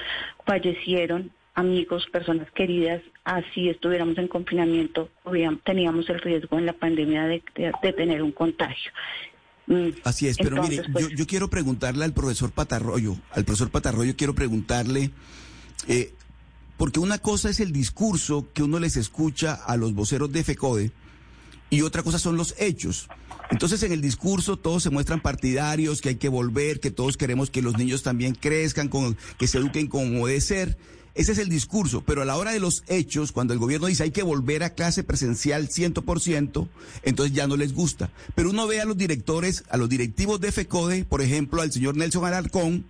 [0.45, 5.09] fallecieron amigos, personas queridas, así estuviéramos en confinamiento,
[5.65, 7.41] teníamos el riesgo en la pandemia de,
[7.97, 8.91] tener un contagio.
[9.65, 14.15] Mm, así es, pero mire, pues yo, quiero preguntarle al profesor Patarroyo, al profesor Patarroyo
[14.15, 15.09] quiero preguntarle,
[15.87, 16.13] eh,
[16.77, 20.91] porque una cosa es el discurso que uno les escucha a los voceros de FECODE
[21.69, 23.07] y otra cosa son los hechos.
[23.49, 27.49] Entonces en el discurso todos se muestran partidarios, que hay que volver, que todos queremos
[27.49, 30.77] que los niños también crezcan, con, que se eduquen como debe ser.
[31.15, 34.03] Ese es el discurso, pero a la hora de los hechos, cuando el gobierno dice
[34.03, 36.67] hay que volver a clase presencial 100%,
[37.01, 38.11] entonces ya no les gusta.
[38.35, 41.97] Pero uno ve a los directores, a los directivos de FECODE, por ejemplo, al señor
[41.97, 42.85] Nelson Alarcón,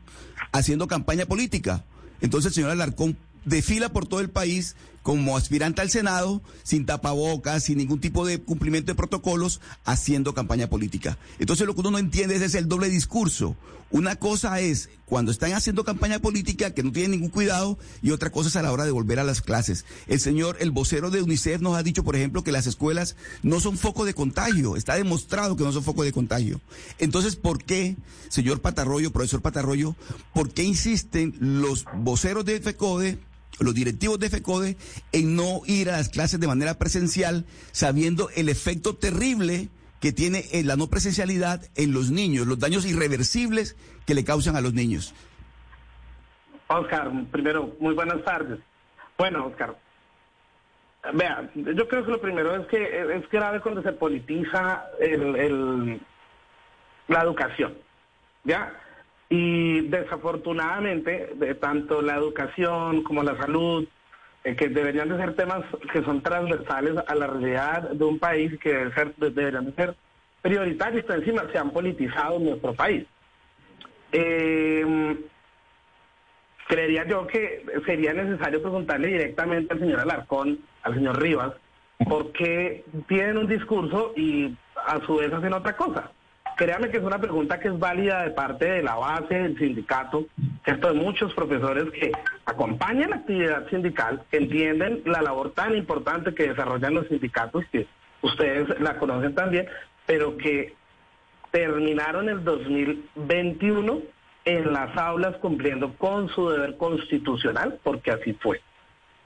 [0.51, 1.85] haciendo campaña política.
[2.19, 4.75] Entonces el señor Alarcón desfila por todo el país
[5.08, 10.67] como aspirante al Senado, sin tapabocas, sin ningún tipo de cumplimiento de protocolos, haciendo campaña
[10.67, 11.17] política.
[11.39, 13.56] Entonces lo que uno no entiende es el doble discurso.
[13.89, 18.34] Una cosa es cuando están haciendo campaña política que no tienen ningún cuidado y otra
[18.34, 19.86] cosa es a la hora de volver a las clases.
[20.08, 23.62] El señor, el vocero de UNICEF nos ha dicho, por ejemplo, que las escuelas no
[23.62, 24.76] son foco de contagio.
[24.76, 26.60] Está demostrado que no son foco de contagio.
[27.00, 27.96] Entonces, ¿por qué,
[28.28, 29.96] señor Patarroyo, profesor Patarroyo,
[30.34, 33.20] por qué insisten los voceros de FECODE
[33.60, 34.77] los directivos de FECODE
[35.12, 40.45] en no ir a las clases de manera presencial, sabiendo el efecto terrible que tiene
[40.51, 44.73] eh, la no presencialidad en los niños, los daños irreversibles que le causan a los
[44.73, 45.13] niños.
[46.67, 48.60] Oscar, primero, muy buenas tardes.
[49.17, 49.75] Bueno, Oscar,
[51.13, 55.99] vea, yo creo que lo primero es que es grave cuando se politiza el,
[57.07, 57.73] la educación,
[58.43, 58.73] ¿ya?
[59.29, 63.87] Y desafortunadamente, de tanto la educación como la salud,
[64.43, 68.57] eh, que deberían de ser temas que son transversales a la realidad de un país
[68.59, 69.95] que debe ser, deberían de ser
[70.41, 73.05] prioritarios, pero encima se han politizado en nuestro país.
[74.13, 75.17] Eh,
[76.67, 81.53] creería yo que sería necesario preguntarle directamente al señor Alarcón, al señor Rivas,
[82.07, 86.11] por qué tienen un discurso y a su vez hacen otra cosa.
[86.58, 90.26] Créame que es una pregunta que es válida de parte de la base del sindicato,
[90.65, 90.91] ¿cierto?
[90.91, 92.12] De muchos profesores que
[92.46, 97.86] acompañan la actividad sindical, que entienden la labor tan importante que desarrollan los sindicatos, que
[98.24, 99.67] ustedes la conocen también,
[100.08, 100.74] pero que
[101.52, 104.02] terminaron el 2021
[104.46, 108.62] en las aulas cumpliendo con su deber constitucional, porque así fue.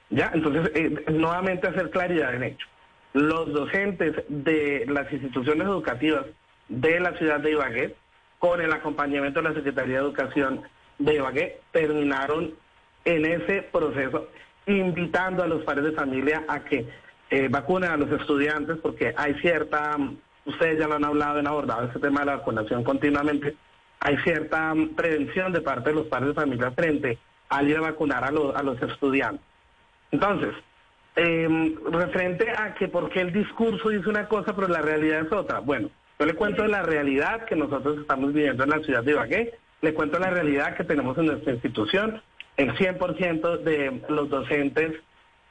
[0.09, 0.31] ¿Ya?
[0.33, 2.67] Entonces, eh, nuevamente hacer claridad en hecho.
[3.13, 6.25] Los docentes de las instituciones educativas
[6.71, 7.95] de la ciudad de Ibagué,
[8.39, 10.61] con el acompañamiento de la Secretaría de Educación
[10.97, 12.53] de Ibagué, terminaron
[13.03, 14.29] en ese proceso
[14.65, 16.87] invitando a los padres de familia a que
[17.29, 19.97] eh, vacunen a los estudiantes porque hay cierta,
[20.45, 23.55] ustedes ya lo han hablado, han abordado este tema de la vacunación continuamente,
[23.99, 27.17] hay cierta prevención de parte de los padres de familia frente
[27.49, 29.45] al ir a vacunar a, los, a los estudiantes.
[30.11, 30.53] Entonces,
[31.15, 35.31] eh, referente a que por qué el discurso dice una cosa pero la realidad es
[35.31, 35.59] otra.
[35.59, 35.89] Bueno,
[36.21, 39.93] yo le cuento la realidad que nosotros estamos viviendo en la ciudad de Ibagué, le
[39.95, 42.21] cuento la realidad que tenemos en nuestra institución,
[42.57, 45.01] el 100% de los docentes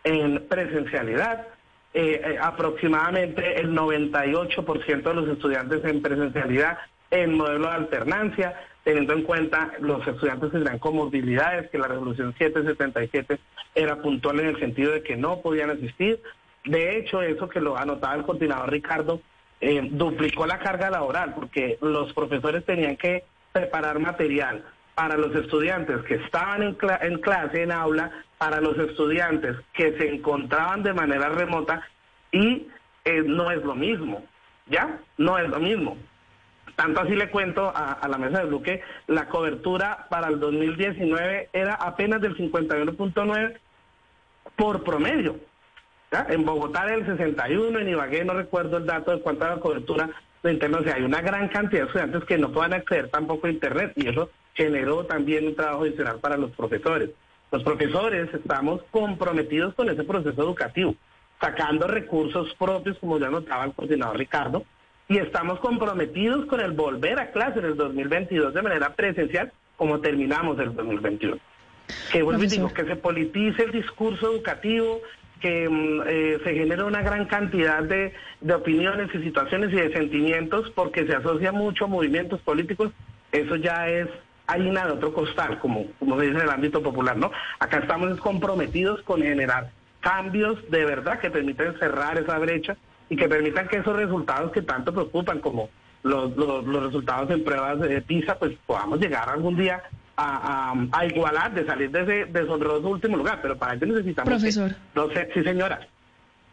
[0.05, 1.49] en presencialidad,
[1.93, 6.79] eh, eh, aproximadamente el 98% de los estudiantes en presencialidad
[7.11, 8.55] en modelo de alternancia,
[8.85, 13.41] teniendo en cuenta los estudiantes que tendrán comorbilidades, que la resolución 777
[13.75, 16.23] era puntual en el sentido de que no podían asistir.
[16.65, 19.21] De hecho, eso que lo anotaba el coordinador Ricardo,
[19.61, 26.03] eh, duplicó la carga laboral porque los profesores tenían que preparar material para los estudiantes
[26.05, 31.29] que estaban en, en clase, en aula, para los estudiantes que se encontraban de manera
[31.29, 31.83] remota
[32.33, 32.69] y
[33.05, 34.25] eh, no es lo mismo,
[34.67, 34.99] ¿ya?
[35.19, 35.97] No es lo mismo.
[36.77, 38.63] Tanto así le cuento a, a la mesa de Blue
[39.07, 43.59] la cobertura para el 2019 era apenas del 51.9
[44.57, 45.37] por promedio.
[46.11, 50.11] En Bogotá del 61, en Ibagué no recuerdo el dato de cuánta cobertura
[50.43, 50.81] de internet.
[50.81, 53.93] O sea, hay una gran cantidad de estudiantes que no puedan acceder tampoco a internet
[53.95, 57.11] y eso generó también un trabajo adicional para los profesores.
[57.53, 60.97] Los profesores estamos comprometidos con ese proceso educativo,
[61.41, 64.65] sacando recursos propios, como ya notaba el coordinador Ricardo,
[65.09, 70.01] y estamos comprometidos con el volver a clase en el 2022 de manera presencial, como
[70.01, 71.39] terminamos el 2021.
[72.13, 75.01] Que vuelvo y digo, que se politice el discurso educativo,
[75.41, 78.13] que mm, eh, se genera una gran cantidad de,
[78.55, 82.93] opiniones y situaciones y de sentimientos porque se asocia mucho a movimientos políticos,
[83.33, 84.09] eso ya es
[84.47, 87.31] harina de otro costal, como, como se dice en el ámbito popular, ¿no?
[87.59, 89.71] Acá estamos comprometidos con generar
[90.01, 92.77] cambios de verdad que permitan cerrar esa brecha
[93.09, 95.69] y que permitan que esos resultados que tanto preocupan como
[96.03, 99.83] los, los, resultados en pruebas de PISA, pues podamos llegar algún día
[100.17, 104.29] a, a, igualar, de salir de ese deshonroso último lugar, pero para eso necesitamos...
[104.29, 104.75] Profesor.
[105.35, 105.87] sí, señora.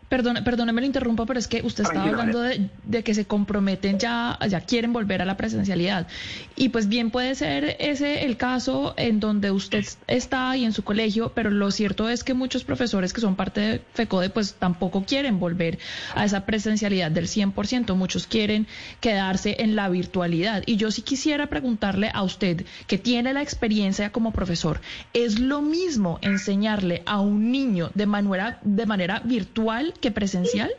[0.09, 4.39] Perdón, perdóneme lo interrumpo, pero es que usted estaba hablando de, que se comprometen ya,
[4.47, 6.07] ya quieren volver a la presencialidad.
[6.55, 10.83] Y pues bien puede ser ese el caso en donde usted está y en su
[10.83, 15.03] colegio, pero lo cierto es que muchos profesores que son parte de FECODE pues tampoco
[15.03, 15.77] quieren volver
[16.15, 17.93] a esa presencialidad del 100%.
[17.95, 18.65] Muchos quieren
[19.01, 20.63] quedarse en la virtualidad.
[20.65, 24.79] Y yo sí quisiera preguntarle a usted, que tiene la experiencia como profesor,
[25.13, 30.71] ¿es lo mismo enseñarle a un niño de manera, de manera virtual que presencial?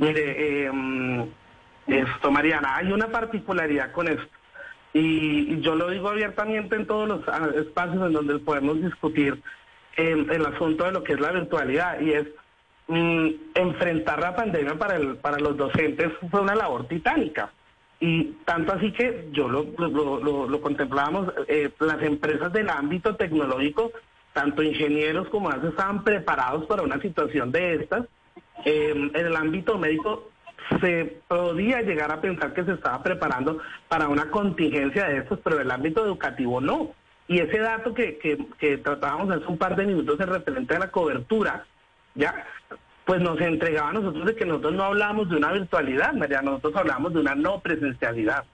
[0.00, 1.28] Mire, eh,
[1.86, 4.28] esto, Mariana, hay una particularidad con esto.
[4.92, 9.42] Y, yo lo digo abiertamente en todos los ah, espacios en donde podemos discutir
[9.96, 12.26] el asunto de lo que es la virtualidad y es
[12.86, 17.50] mm, enfrentar la pandemia para, el, para los docentes fue una labor titánica.
[18.00, 23.90] Y tanto así que yo lo, lo, lo, contemplábamos, eh, las empresas del ámbito tecnológico
[24.38, 28.06] tanto ingenieros como más estaban preparados para una situación de estas.
[28.64, 30.30] Em, en el ámbito médico
[30.80, 33.58] se podía llegar a pensar que se estaba preparando
[33.88, 36.92] para una contingencia de estos, pero en el ámbito educativo no.
[37.26, 40.92] Y ese dato que, que, tratábamos hace un par de minutos en referente a la
[40.92, 41.66] cobertura,
[42.14, 42.46] ya,
[43.06, 46.76] pues nos entregaba a nosotros de que nosotros no hablábamos de una virtualidad, María, nosotros
[46.76, 48.44] hablábamos de una no presencialidad,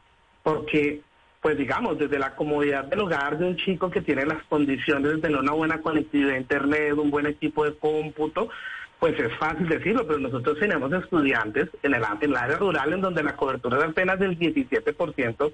[0.42, 1.02] porque
[1.44, 5.18] pues digamos, desde la comodidad del hogar de un chico que tiene las condiciones de
[5.18, 8.48] tener una buena conectividad a Internet, un buen equipo de cómputo,
[8.98, 13.02] pues es fácil decirlo, pero nosotros tenemos estudiantes en el, en el área rural en
[13.02, 15.52] donde la cobertura es apenas del 17%,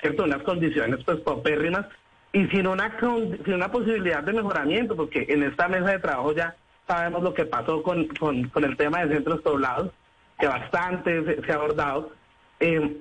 [0.00, 0.22] ¿cierto?
[0.22, 1.86] Unas condiciones pues paupérrimas
[2.32, 6.54] y sin una, sin una posibilidad de mejoramiento, porque en esta mesa de trabajo ya
[6.86, 9.90] sabemos lo que pasó con, con, el tema de centros poblados,
[10.38, 12.12] que bastante se, ha abordado.
[12.60, 13.00] Eh,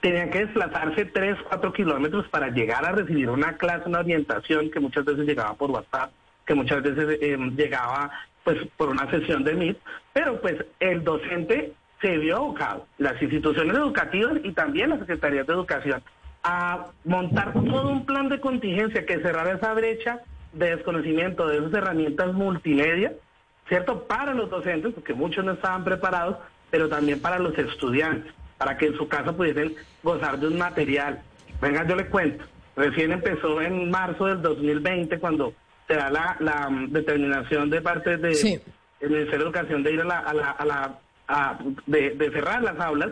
[0.00, 4.80] tenían que desplazarse 3, 4 kilómetros para llegar a recibir una clase, una orientación que
[4.80, 6.10] muchas veces llegaba por WhatsApp,
[6.46, 8.10] que muchas veces eh, llegaba
[8.42, 9.78] pues por una sesión de Meet,
[10.12, 15.54] pero pues el docente se vio abocado, las instituciones educativas y también las secretarías de
[15.54, 16.02] educación,
[16.42, 20.20] a montar todo un plan de contingencia que cerrara esa brecha
[20.52, 23.14] de desconocimiento de esas herramientas multimedia,
[23.68, 24.06] ¿cierto?
[24.06, 26.36] Para los docentes, porque muchos no estaban preparados,
[26.70, 31.20] pero también para los estudiantes para que en su casa pudiesen gozar de un material.
[31.60, 32.44] Venga, yo le cuento.
[32.76, 35.54] Recién empezó en marzo del 2020 cuando
[35.86, 38.60] se da la, la um, determinación de parte del de,
[39.00, 40.98] Ministerio de Educación de ir a la, a la, a la
[41.86, 43.10] de, cerrar las aulas.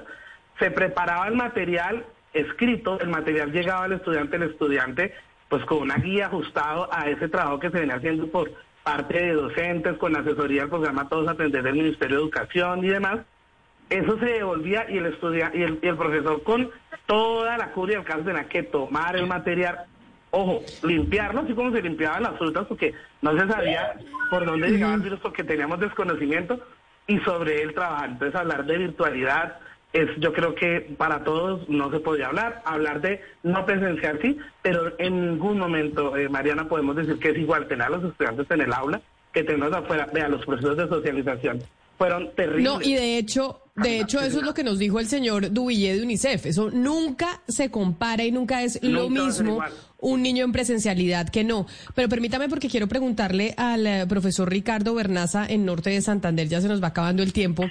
[0.59, 5.15] Se preparaba el material escrito, el material llegaba al estudiante, el estudiante
[5.49, 8.51] pues con una guía ajustado a ese trabajo que se venía haciendo por
[8.83, 13.21] parte de docentes, con asesoría del programa Todos Atender del Ministerio de Educación y demás,
[13.91, 16.71] eso se devolvía y el estudiante y el, profesor con
[17.07, 19.85] toda la curia del caso tenía que tomar el material,
[20.31, 23.95] ojo, limpiarlo así como se limpiaban las frutas porque no se sabía
[24.31, 26.59] por dónde llegaba el virus porque teníamos desconocimiento
[27.07, 28.11] y sobre él trabajar.
[28.11, 29.59] Entonces hablar de virtualidad
[29.93, 34.39] es yo creo que para todos no se podía hablar, hablar de no presenciar sí,
[34.63, 38.51] pero en ningún momento, eh, Mariana, podemos decir que es igual tener a los estudiantes
[38.51, 39.03] en el aula
[39.35, 41.63] que tenerlos afuera, vea los procesos de socialización
[42.03, 42.65] fueron terribles.
[42.65, 45.97] No, y de hecho, de hecho, eso es lo que nos dijo el señor Dubillé
[45.97, 46.47] de UNICEF.
[46.47, 49.61] Eso nunca se compara y nunca es lo mismo
[50.03, 51.67] un niño en presencialidad que no.
[51.95, 56.61] Pero permítame porque quiero preguntarle al eh, profesor Ricardo Bernaza en Norte de Santander, ya
[56.61, 57.65] se nos va acabando el tiempo.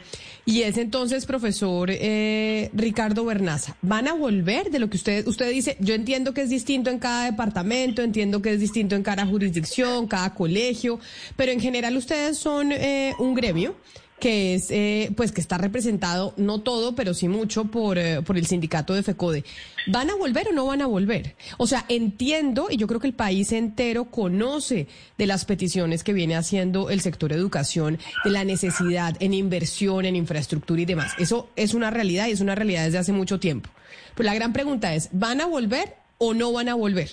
[0.46, 5.52] Y es entonces, profesor eh, Ricardo Bernaza, ¿van a volver de lo que usted, usted
[5.52, 5.78] dice?
[5.82, 10.08] Yo entiendo que es distinto en cada departamento, entiendo que es distinto en cada jurisdicción,
[10.08, 11.00] cada colegio,
[11.36, 13.76] pero en general ustedes son eh, un gremio
[14.22, 18.38] que es eh, pues que está representado no todo pero sí mucho por, eh, por
[18.38, 19.44] el sindicato de FECODE.
[19.88, 23.08] Van a volver o no van a volver o sea entiendo y yo creo que
[23.08, 28.46] el país entero conoce de las peticiones que viene haciendo el sector educación de la
[28.46, 31.14] necesidad en inversión en infraestructura y demás.
[31.18, 33.70] Eso es una realidad y es una realidad desde hace mucho tiempo.
[34.16, 37.10] Pero la gran pregunta es van a volver o no van a volver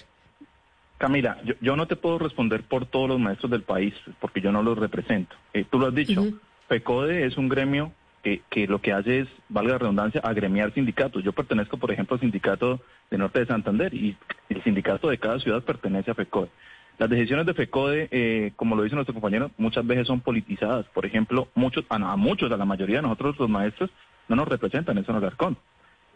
[0.98, 4.64] Camila, yo, no te puedo responder por todos los maestros del país, porque yo no
[4.64, 5.36] los represento.
[5.54, 6.26] Eh, tú lo has dicho,
[6.68, 7.92] FECODE es un gremio
[8.22, 11.24] que, lo que hace es, valga la redundancia, agremiar sindicatos.
[11.24, 14.16] Yo pertenezco, por ejemplo, al sindicato de Norte de Santander y
[14.50, 16.50] el sindicato de cada ciudad pertenece a FECODE.
[16.98, 20.84] Las decisiones de FECODE, eh, como lo dice nuestro compañero, muchas veces son politizadas.
[20.86, 23.88] Por ejemplo, muchos, a, muchos, a la mayoría de nosotros los maestros,
[24.28, 25.34] no nos representan, eso no es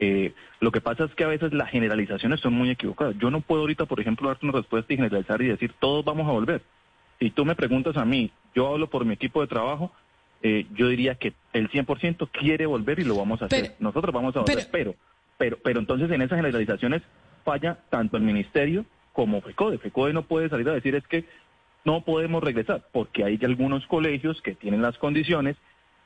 [0.04, 3.14] eh, lo que pasa es que a veces las generalizaciones son muy equivocadas.
[3.18, 6.28] Yo no puedo ahorita, por ejemplo, darte una respuesta y generalizar y decir todos vamos
[6.28, 6.62] a volver.
[7.20, 9.92] Si tú me preguntas a mí, yo hablo por mi equipo de trabajo,
[10.42, 13.76] eh, yo diría que el 100% quiere volver y lo vamos a hacer.
[13.78, 14.94] Nosotros vamos a volver, pero,
[15.38, 17.02] pero, pero, entonces en esas generalizaciones
[17.44, 19.78] falla tanto el ministerio como FECODE.
[19.78, 21.24] FECODE no puede salir a decir es que
[21.84, 25.56] no podemos regresar, porque hay algunos colegios que tienen las condiciones,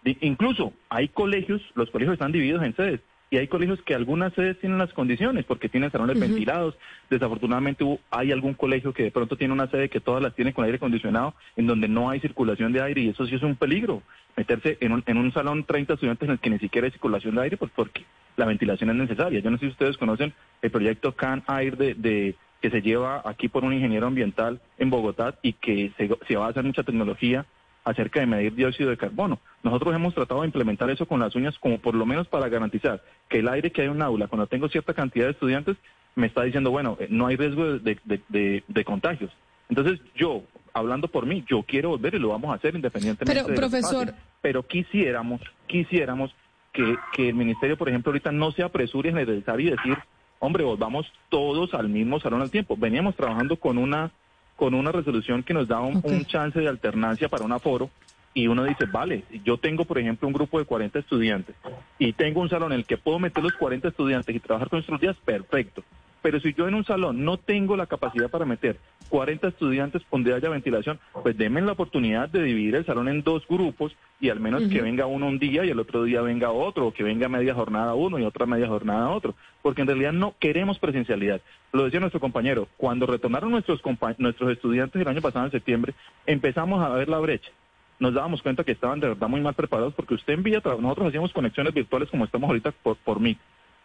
[0.04, 3.00] incluso hay colegios, los colegios están divididos en sedes,
[3.30, 6.76] y hay colegios que algunas sedes tienen las condiciones porque tienen salones ventilados.
[7.10, 10.64] Desafortunadamente hay algún colegio que de pronto tiene una sede que todas las tiene con
[10.64, 14.02] aire acondicionado en donde no hay circulación de aire y eso sí es un peligro.
[14.36, 17.34] Meterse en un, en un salón 30 estudiantes en el que ni siquiera hay circulación
[17.34, 18.04] de aire pues porque
[18.36, 19.40] la ventilación es necesaria.
[19.40, 23.22] Yo no sé si ustedes conocen el proyecto Can Air de, de que se lleva
[23.24, 26.84] aquí por un ingeniero ambiental en Bogotá y que se, se va a hacer mucha
[26.84, 27.44] tecnología
[27.86, 29.38] acerca de medir dióxido de carbono.
[29.66, 33.02] Nosotros hemos tratado de implementar eso con las uñas como por lo menos para garantizar
[33.28, 35.76] que el aire que hay en un aula, cuando tengo cierta cantidad de estudiantes,
[36.14, 39.32] me está diciendo, bueno, eh, no hay riesgo de, contagios.
[39.68, 43.42] Entonces yo, hablando por mí, yo quiero volver y lo vamos a hacer independientemente.
[43.42, 44.14] Pero, profesor...
[44.40, 46.32] Pero quisiéramos, quisiéramos
[46.72, 49.98] que, que el ministerio, por ejemplo, ahorita no se apresure en necesar y decir,
[50.38, 52.76] hombre, volvamos todos al mismo salón al tiempo.
[52.76, 54.12] Veníamos trabajando con una
[54.54, 57.90] con una resolución que nos da un, chance de alternancia para un aforo
[58.36, 61.56] y uno dice, vale, yo tengo, por ejemplo, un grupo de 40 estudiantes
[61.98, 64.78] y tengo un salón en el que puedo meter los 40 estudiantes y trabajar con
[64.78, 65.82] estos días, perfecto.
[66.20, 68.76] Pero si yo en un salón no tengo la capacidad para meter
[69.08, 73.48] 40 estudiantes donde haya ventilación, pues denme la oportunidad de dividir el salón en dos
[73.48, 76.88] grupos y al menos que venga uno un día y el otro día venga otro,
[76.88, 80.34] o que venga media jornada uno y otra media jornada otro, porque en realidad no
[80.38, 81.40] queremos presencialidad.
[81.72, 83.80] Lo decía nuestro compañero, cuando retornaron nuestros,
[84.18, 85.94] nuestros estudiantes el año pasado en septiembre,
[86.26, 87.50] empezamos a ver la brecha
[87.98, 91.32] nos dábamos cuenta que estaban de verdad muy mal preparados porque usted envía, nosotros hacíamos
[91.32, 93.36] conexiones virtuales como estamos ahorita por, por mí,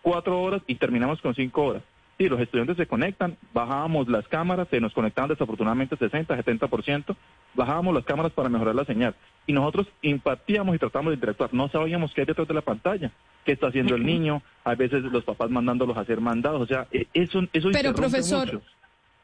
[0.02, 1.84] cuatro horas y terminamos con cinco horas.
[2.18, 7.16] Sí, los estudiantes se conectan, bajábamos las cámaras, se nos conectaban desafortunadamente 60, 70%,
[7.56, 9.16] bajábamos las cámaras para mejorar la señal.
[9.48, 11.52] Y nosotros impartíamos y tratábamos de interactuar.
[11.52, 13.12] No sabíamos qué hay detrás de la pantalla,
[13.44, 16.62] qué está haciendo el niño, a veces los papás mandándolos a hacer mandados.
[16.62, 18.62] O sea, e, eso, eso Pero profesor,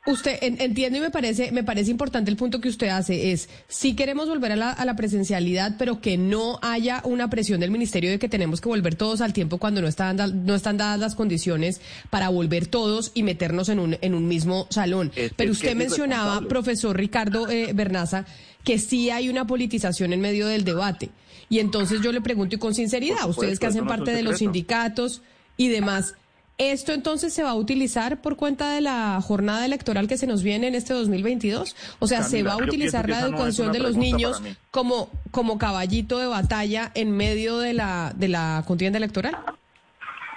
[0.07, 3.93] Usted entiende y me parece, me parece importante el punto que usted hace es si
[3.93, 8.09] queremos volver a la, a la, presencialidad, pero que no haya una presión del ministerio
[8.09, 11.15] de que tenemos que volver todos al tiempo cuando no están no están dadas las
[11.15, 15.11] condiciones para volver todos y meternos en un en un mismo salón.
[15.35, 18.25] pero usted mencionaba, profesor Ricardo eh, Bernaza,
[18.63, 21.09] que sí hay una politización en medio del debate.
[21.49, 25.21] Y entonces yo le pregunto y con sinceridad, ustedes que hacen parte de los sindicatos
[25.57, 26.15] y demás.
[26.57, 30.41] ¿Esto entonces se va a utilizar por cuenta de la jornada electoral que se nos
[30.41, 31.75] viene en este 2022?
[31.99, 34.41] O sea, ¿se va a utilizar la educación de los niños
[34.71, 39.37] como, como caballito de batalla en medio de la, de la contienda electoral?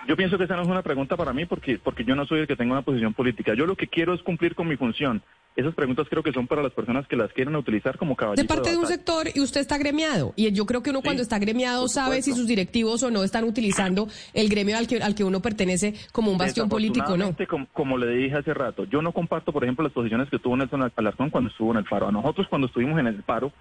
[0.09, 2.40] Yo pienso que esa no es una pregunta para mí porque, porque yo no soy
[2.40, 3.55] el que tenga una posición política.
[3.55, 5.22] Yo lo que quiero es cumplir con mi función.
[5.57, 8.42] Esas preguntas creo que son para las personas que las quieren utilizar como caballito.
[8.42, 10.32] De parte de, un sector y usted está gremiado.
[10.36, 13.44] Y yo creo que uno cuando está gremiado sabe si sus directivos o no están
[13.44, 17.34] utilizando el gremio al que, al que uno pertenece como un bastión político, ¿no?
[17.48, 20.57] Como, como, le dije hace rato, yo no comparto, por ejemplo, las posiciones que tuvo
[20.57, 22.09] Nelson Alarcón cuando estuvo en el paro.
[22.09, 23.53] A nosotros cuando estuvimos en el paro,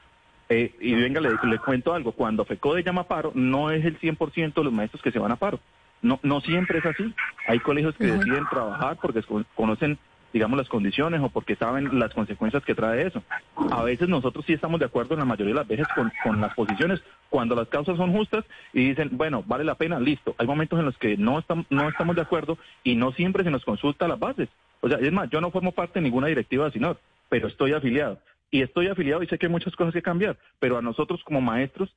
[0.48, 4.54] eh, y venga, le, le, cuento algo, cuando FECODE llama paro, no es el 100%
[4.54, 5.60] de los maestros que se van a paro.
[6.02, 7.14] No, no siempre es así.
[7.48, 9.22] Hay colegios que deciden trabajar porque
[9.56, 10.00] conocen
[10.34, 13.24] digamos, las condiciones o porque saben las consecuencias que trae eso.
[13.72, 16.40] A veces nosotros sí estamos de acuerdo en la mayoría de las veces con, con
[16.40, 20.36] las posiciones cuando las causas son justas y dicen, bueno, vale la pena, listo.
[20.38, 23.52] Hay momentos en los que no, estamos no estamos de acuerdo y no siempre se
[23.52, 24.50] nos consulta las bases.
[24.82, 27.74] O sea, es más, yo no formo parte de ninguna directiva de SINOR, pero estoy
[27.74, 28.20] afiliado.
[28.52, 31.42] Y estoy afiliado y sé que hay muchas cosas que cambiar, pero a nosotros como
[31.42, 31.94] maestros,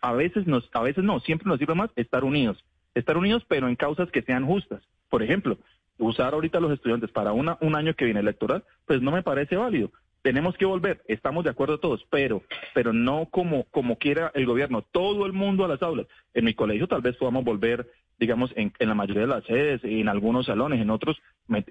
[0.00, 2.62] a veces, nos, a veces no, siempre nos sirve más estar unidos.
[2.94, 4.82] Estar unidos, pero en causas que sean justas.
[5.08, 5.58] Por ejemplo,
[5.98, 9.22] usar ahorita a los estudiantes para una, un año que viene electoral, pues no me
[9.22, 9.90] parece válido.
[10.22, 12.42] Tenemos que volver, estamos de acuerdo todos, pero,
[12.74, 16.06] pero no como, como quiera el gobierno, todo el mundo a las aulas.
[16.34, 17.88] En mi colegio tal vez podamos volver,
[18.18, 21.16] digamos, en, en la mayoría de las sedes, en algunos salones, en otros,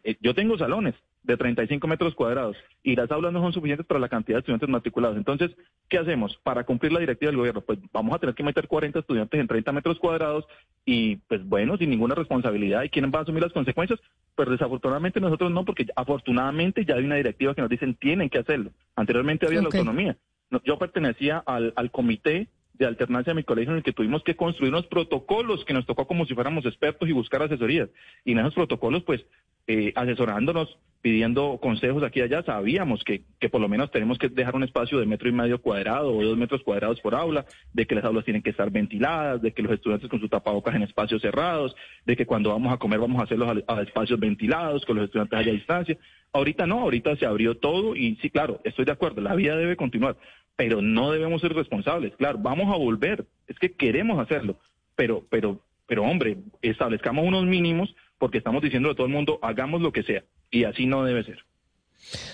[0.04, 0.96] eh, yo tengo salones,
[1.28, 4.70] de 35 metros cuadrados y las aulas no son suficientes para la cantidad de estudiantes
[4.70, 5.18] matriculados.
[5.18, 5.52] Entonces,
[5.90, 6.40] ¿qué hacemos?
[6.42, 9.48] Para cumplir la directiva del gobierno, pues vamos a tener que meter 40 estudiantes en
[9.48, 10.46] 30 metros cuadrados
[10.86, 12.84] y pues bueno, sin ninguna responsabilidad.
[12.84, 14.00] ¿Y quién va a asumir las consecuencias?
[14.36, 18.40] Pues desafortunadamente nosotros no, porque afortunadamente ya hay una directiva que nos dicen tienen que
[18.40, 18.72] hacerlo.
[18.96, 20.16] Anteriormente había la autonomía.
[20.64, 24.36] Yo pertenecía al, al comité de alternancia a mi colegio en el que tuvimos que
[24.36, 27.90] construir unos protocolos que nos tocó como si fuéramos expertos y buscar asesorías.
[28.26, 29.26] Y en esos protocolos, pues,
[29.68, 34.30] eh, asesorándonos, pidiendo consejos aquí y allá, sabíamos que, que por lo menos tenemos que
[34.30, 37.86] dejar un espacio de metro y medio cuadrado o dos metros cuadrados por aula, de
[37.86, 40.84] que las aulas tienen que estar ventiladas, de que los estudiantes con su tapabocas en
[40.84, 41.76] espacios cerrados,
[42.06, 45.40] de que cuando vamos a comer vamos a hacerlos a, espacios ventilados, con los estudiantes
[45.40, 45.98] haya distancia.
[46.34, 49.76] Ahorita no, ahorita se abrió todo y sí, claro, estoy de acuerdo, la vida debe
[49.76, 50.18] continuar,
[50.58, 52.14] pero no debemos ser responsables.
[52.18, 54.60] Claro, vamos a volver, es que queremos hacerlo,
[54.96, 59.82] pero, pero, pero hombre, establezcamos unos mínimos porque estamos diciendo a todo el mundo, hagamos
[59.82, 61.46] lo que sea, y así no debe ser.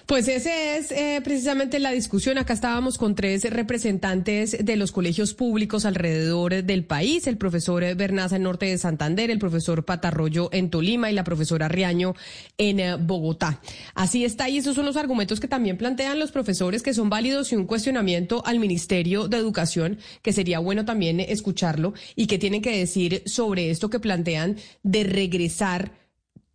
[0.05, 2.37] Pues ese es eh, precisamente la discusión.
[2.37, 8.35] Acá estábamos con tres representantes de los colegios públicos alrededor del país, el profesor Bernaza
[8.35, 12.15] en Norte de Santander, el profesor Patarroyo en Tolima y la profesora Riaño
[12.57, 13.61] en eh, Bogotá.
[13.95, 17.51] Así está, y esos son los argumentos que también plantean los profesores que son válidos
[17.51, 22.61] y un cuestionamiento al Ministerio de Educación, que sería bueno también escucharlo y que tienen
[22.61, 26.02] que decir sobre esto que plantean de regresar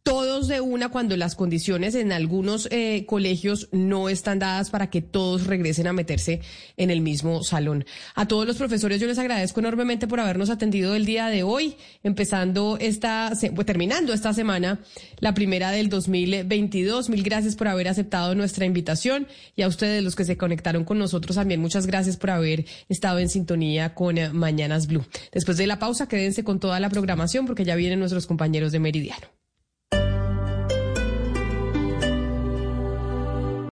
[0.08, 5.02] todos de una cuando las condiciones en algunos eh, colegios no están dadas para que
[5.02, 6.40] todos regresen a meterse
[6.78, 7.84] en el mismo salón.
[8.14, 11.76] A todos los profesores yo les agradezco enormemente por habernos atendido el día de hoy,
[12.02, 14.80] empezando esta, pues, terminando esta semana,
[15.18, 17.10] la primera del 2022.
[17.10, 20.98] Mil gracias por haber aceptado nuestra invitación y a ustedes los que se conectaron con
[20.98, 25.04] nosotros también muchas gracias por haber estado en sintonía con eh, Mañanas Blue.
[25.32, 28.78] Después de la pausa quédense con toda la programación porque ya vienen nuestros compañeros de
[28.78, 29.28] Meridiano.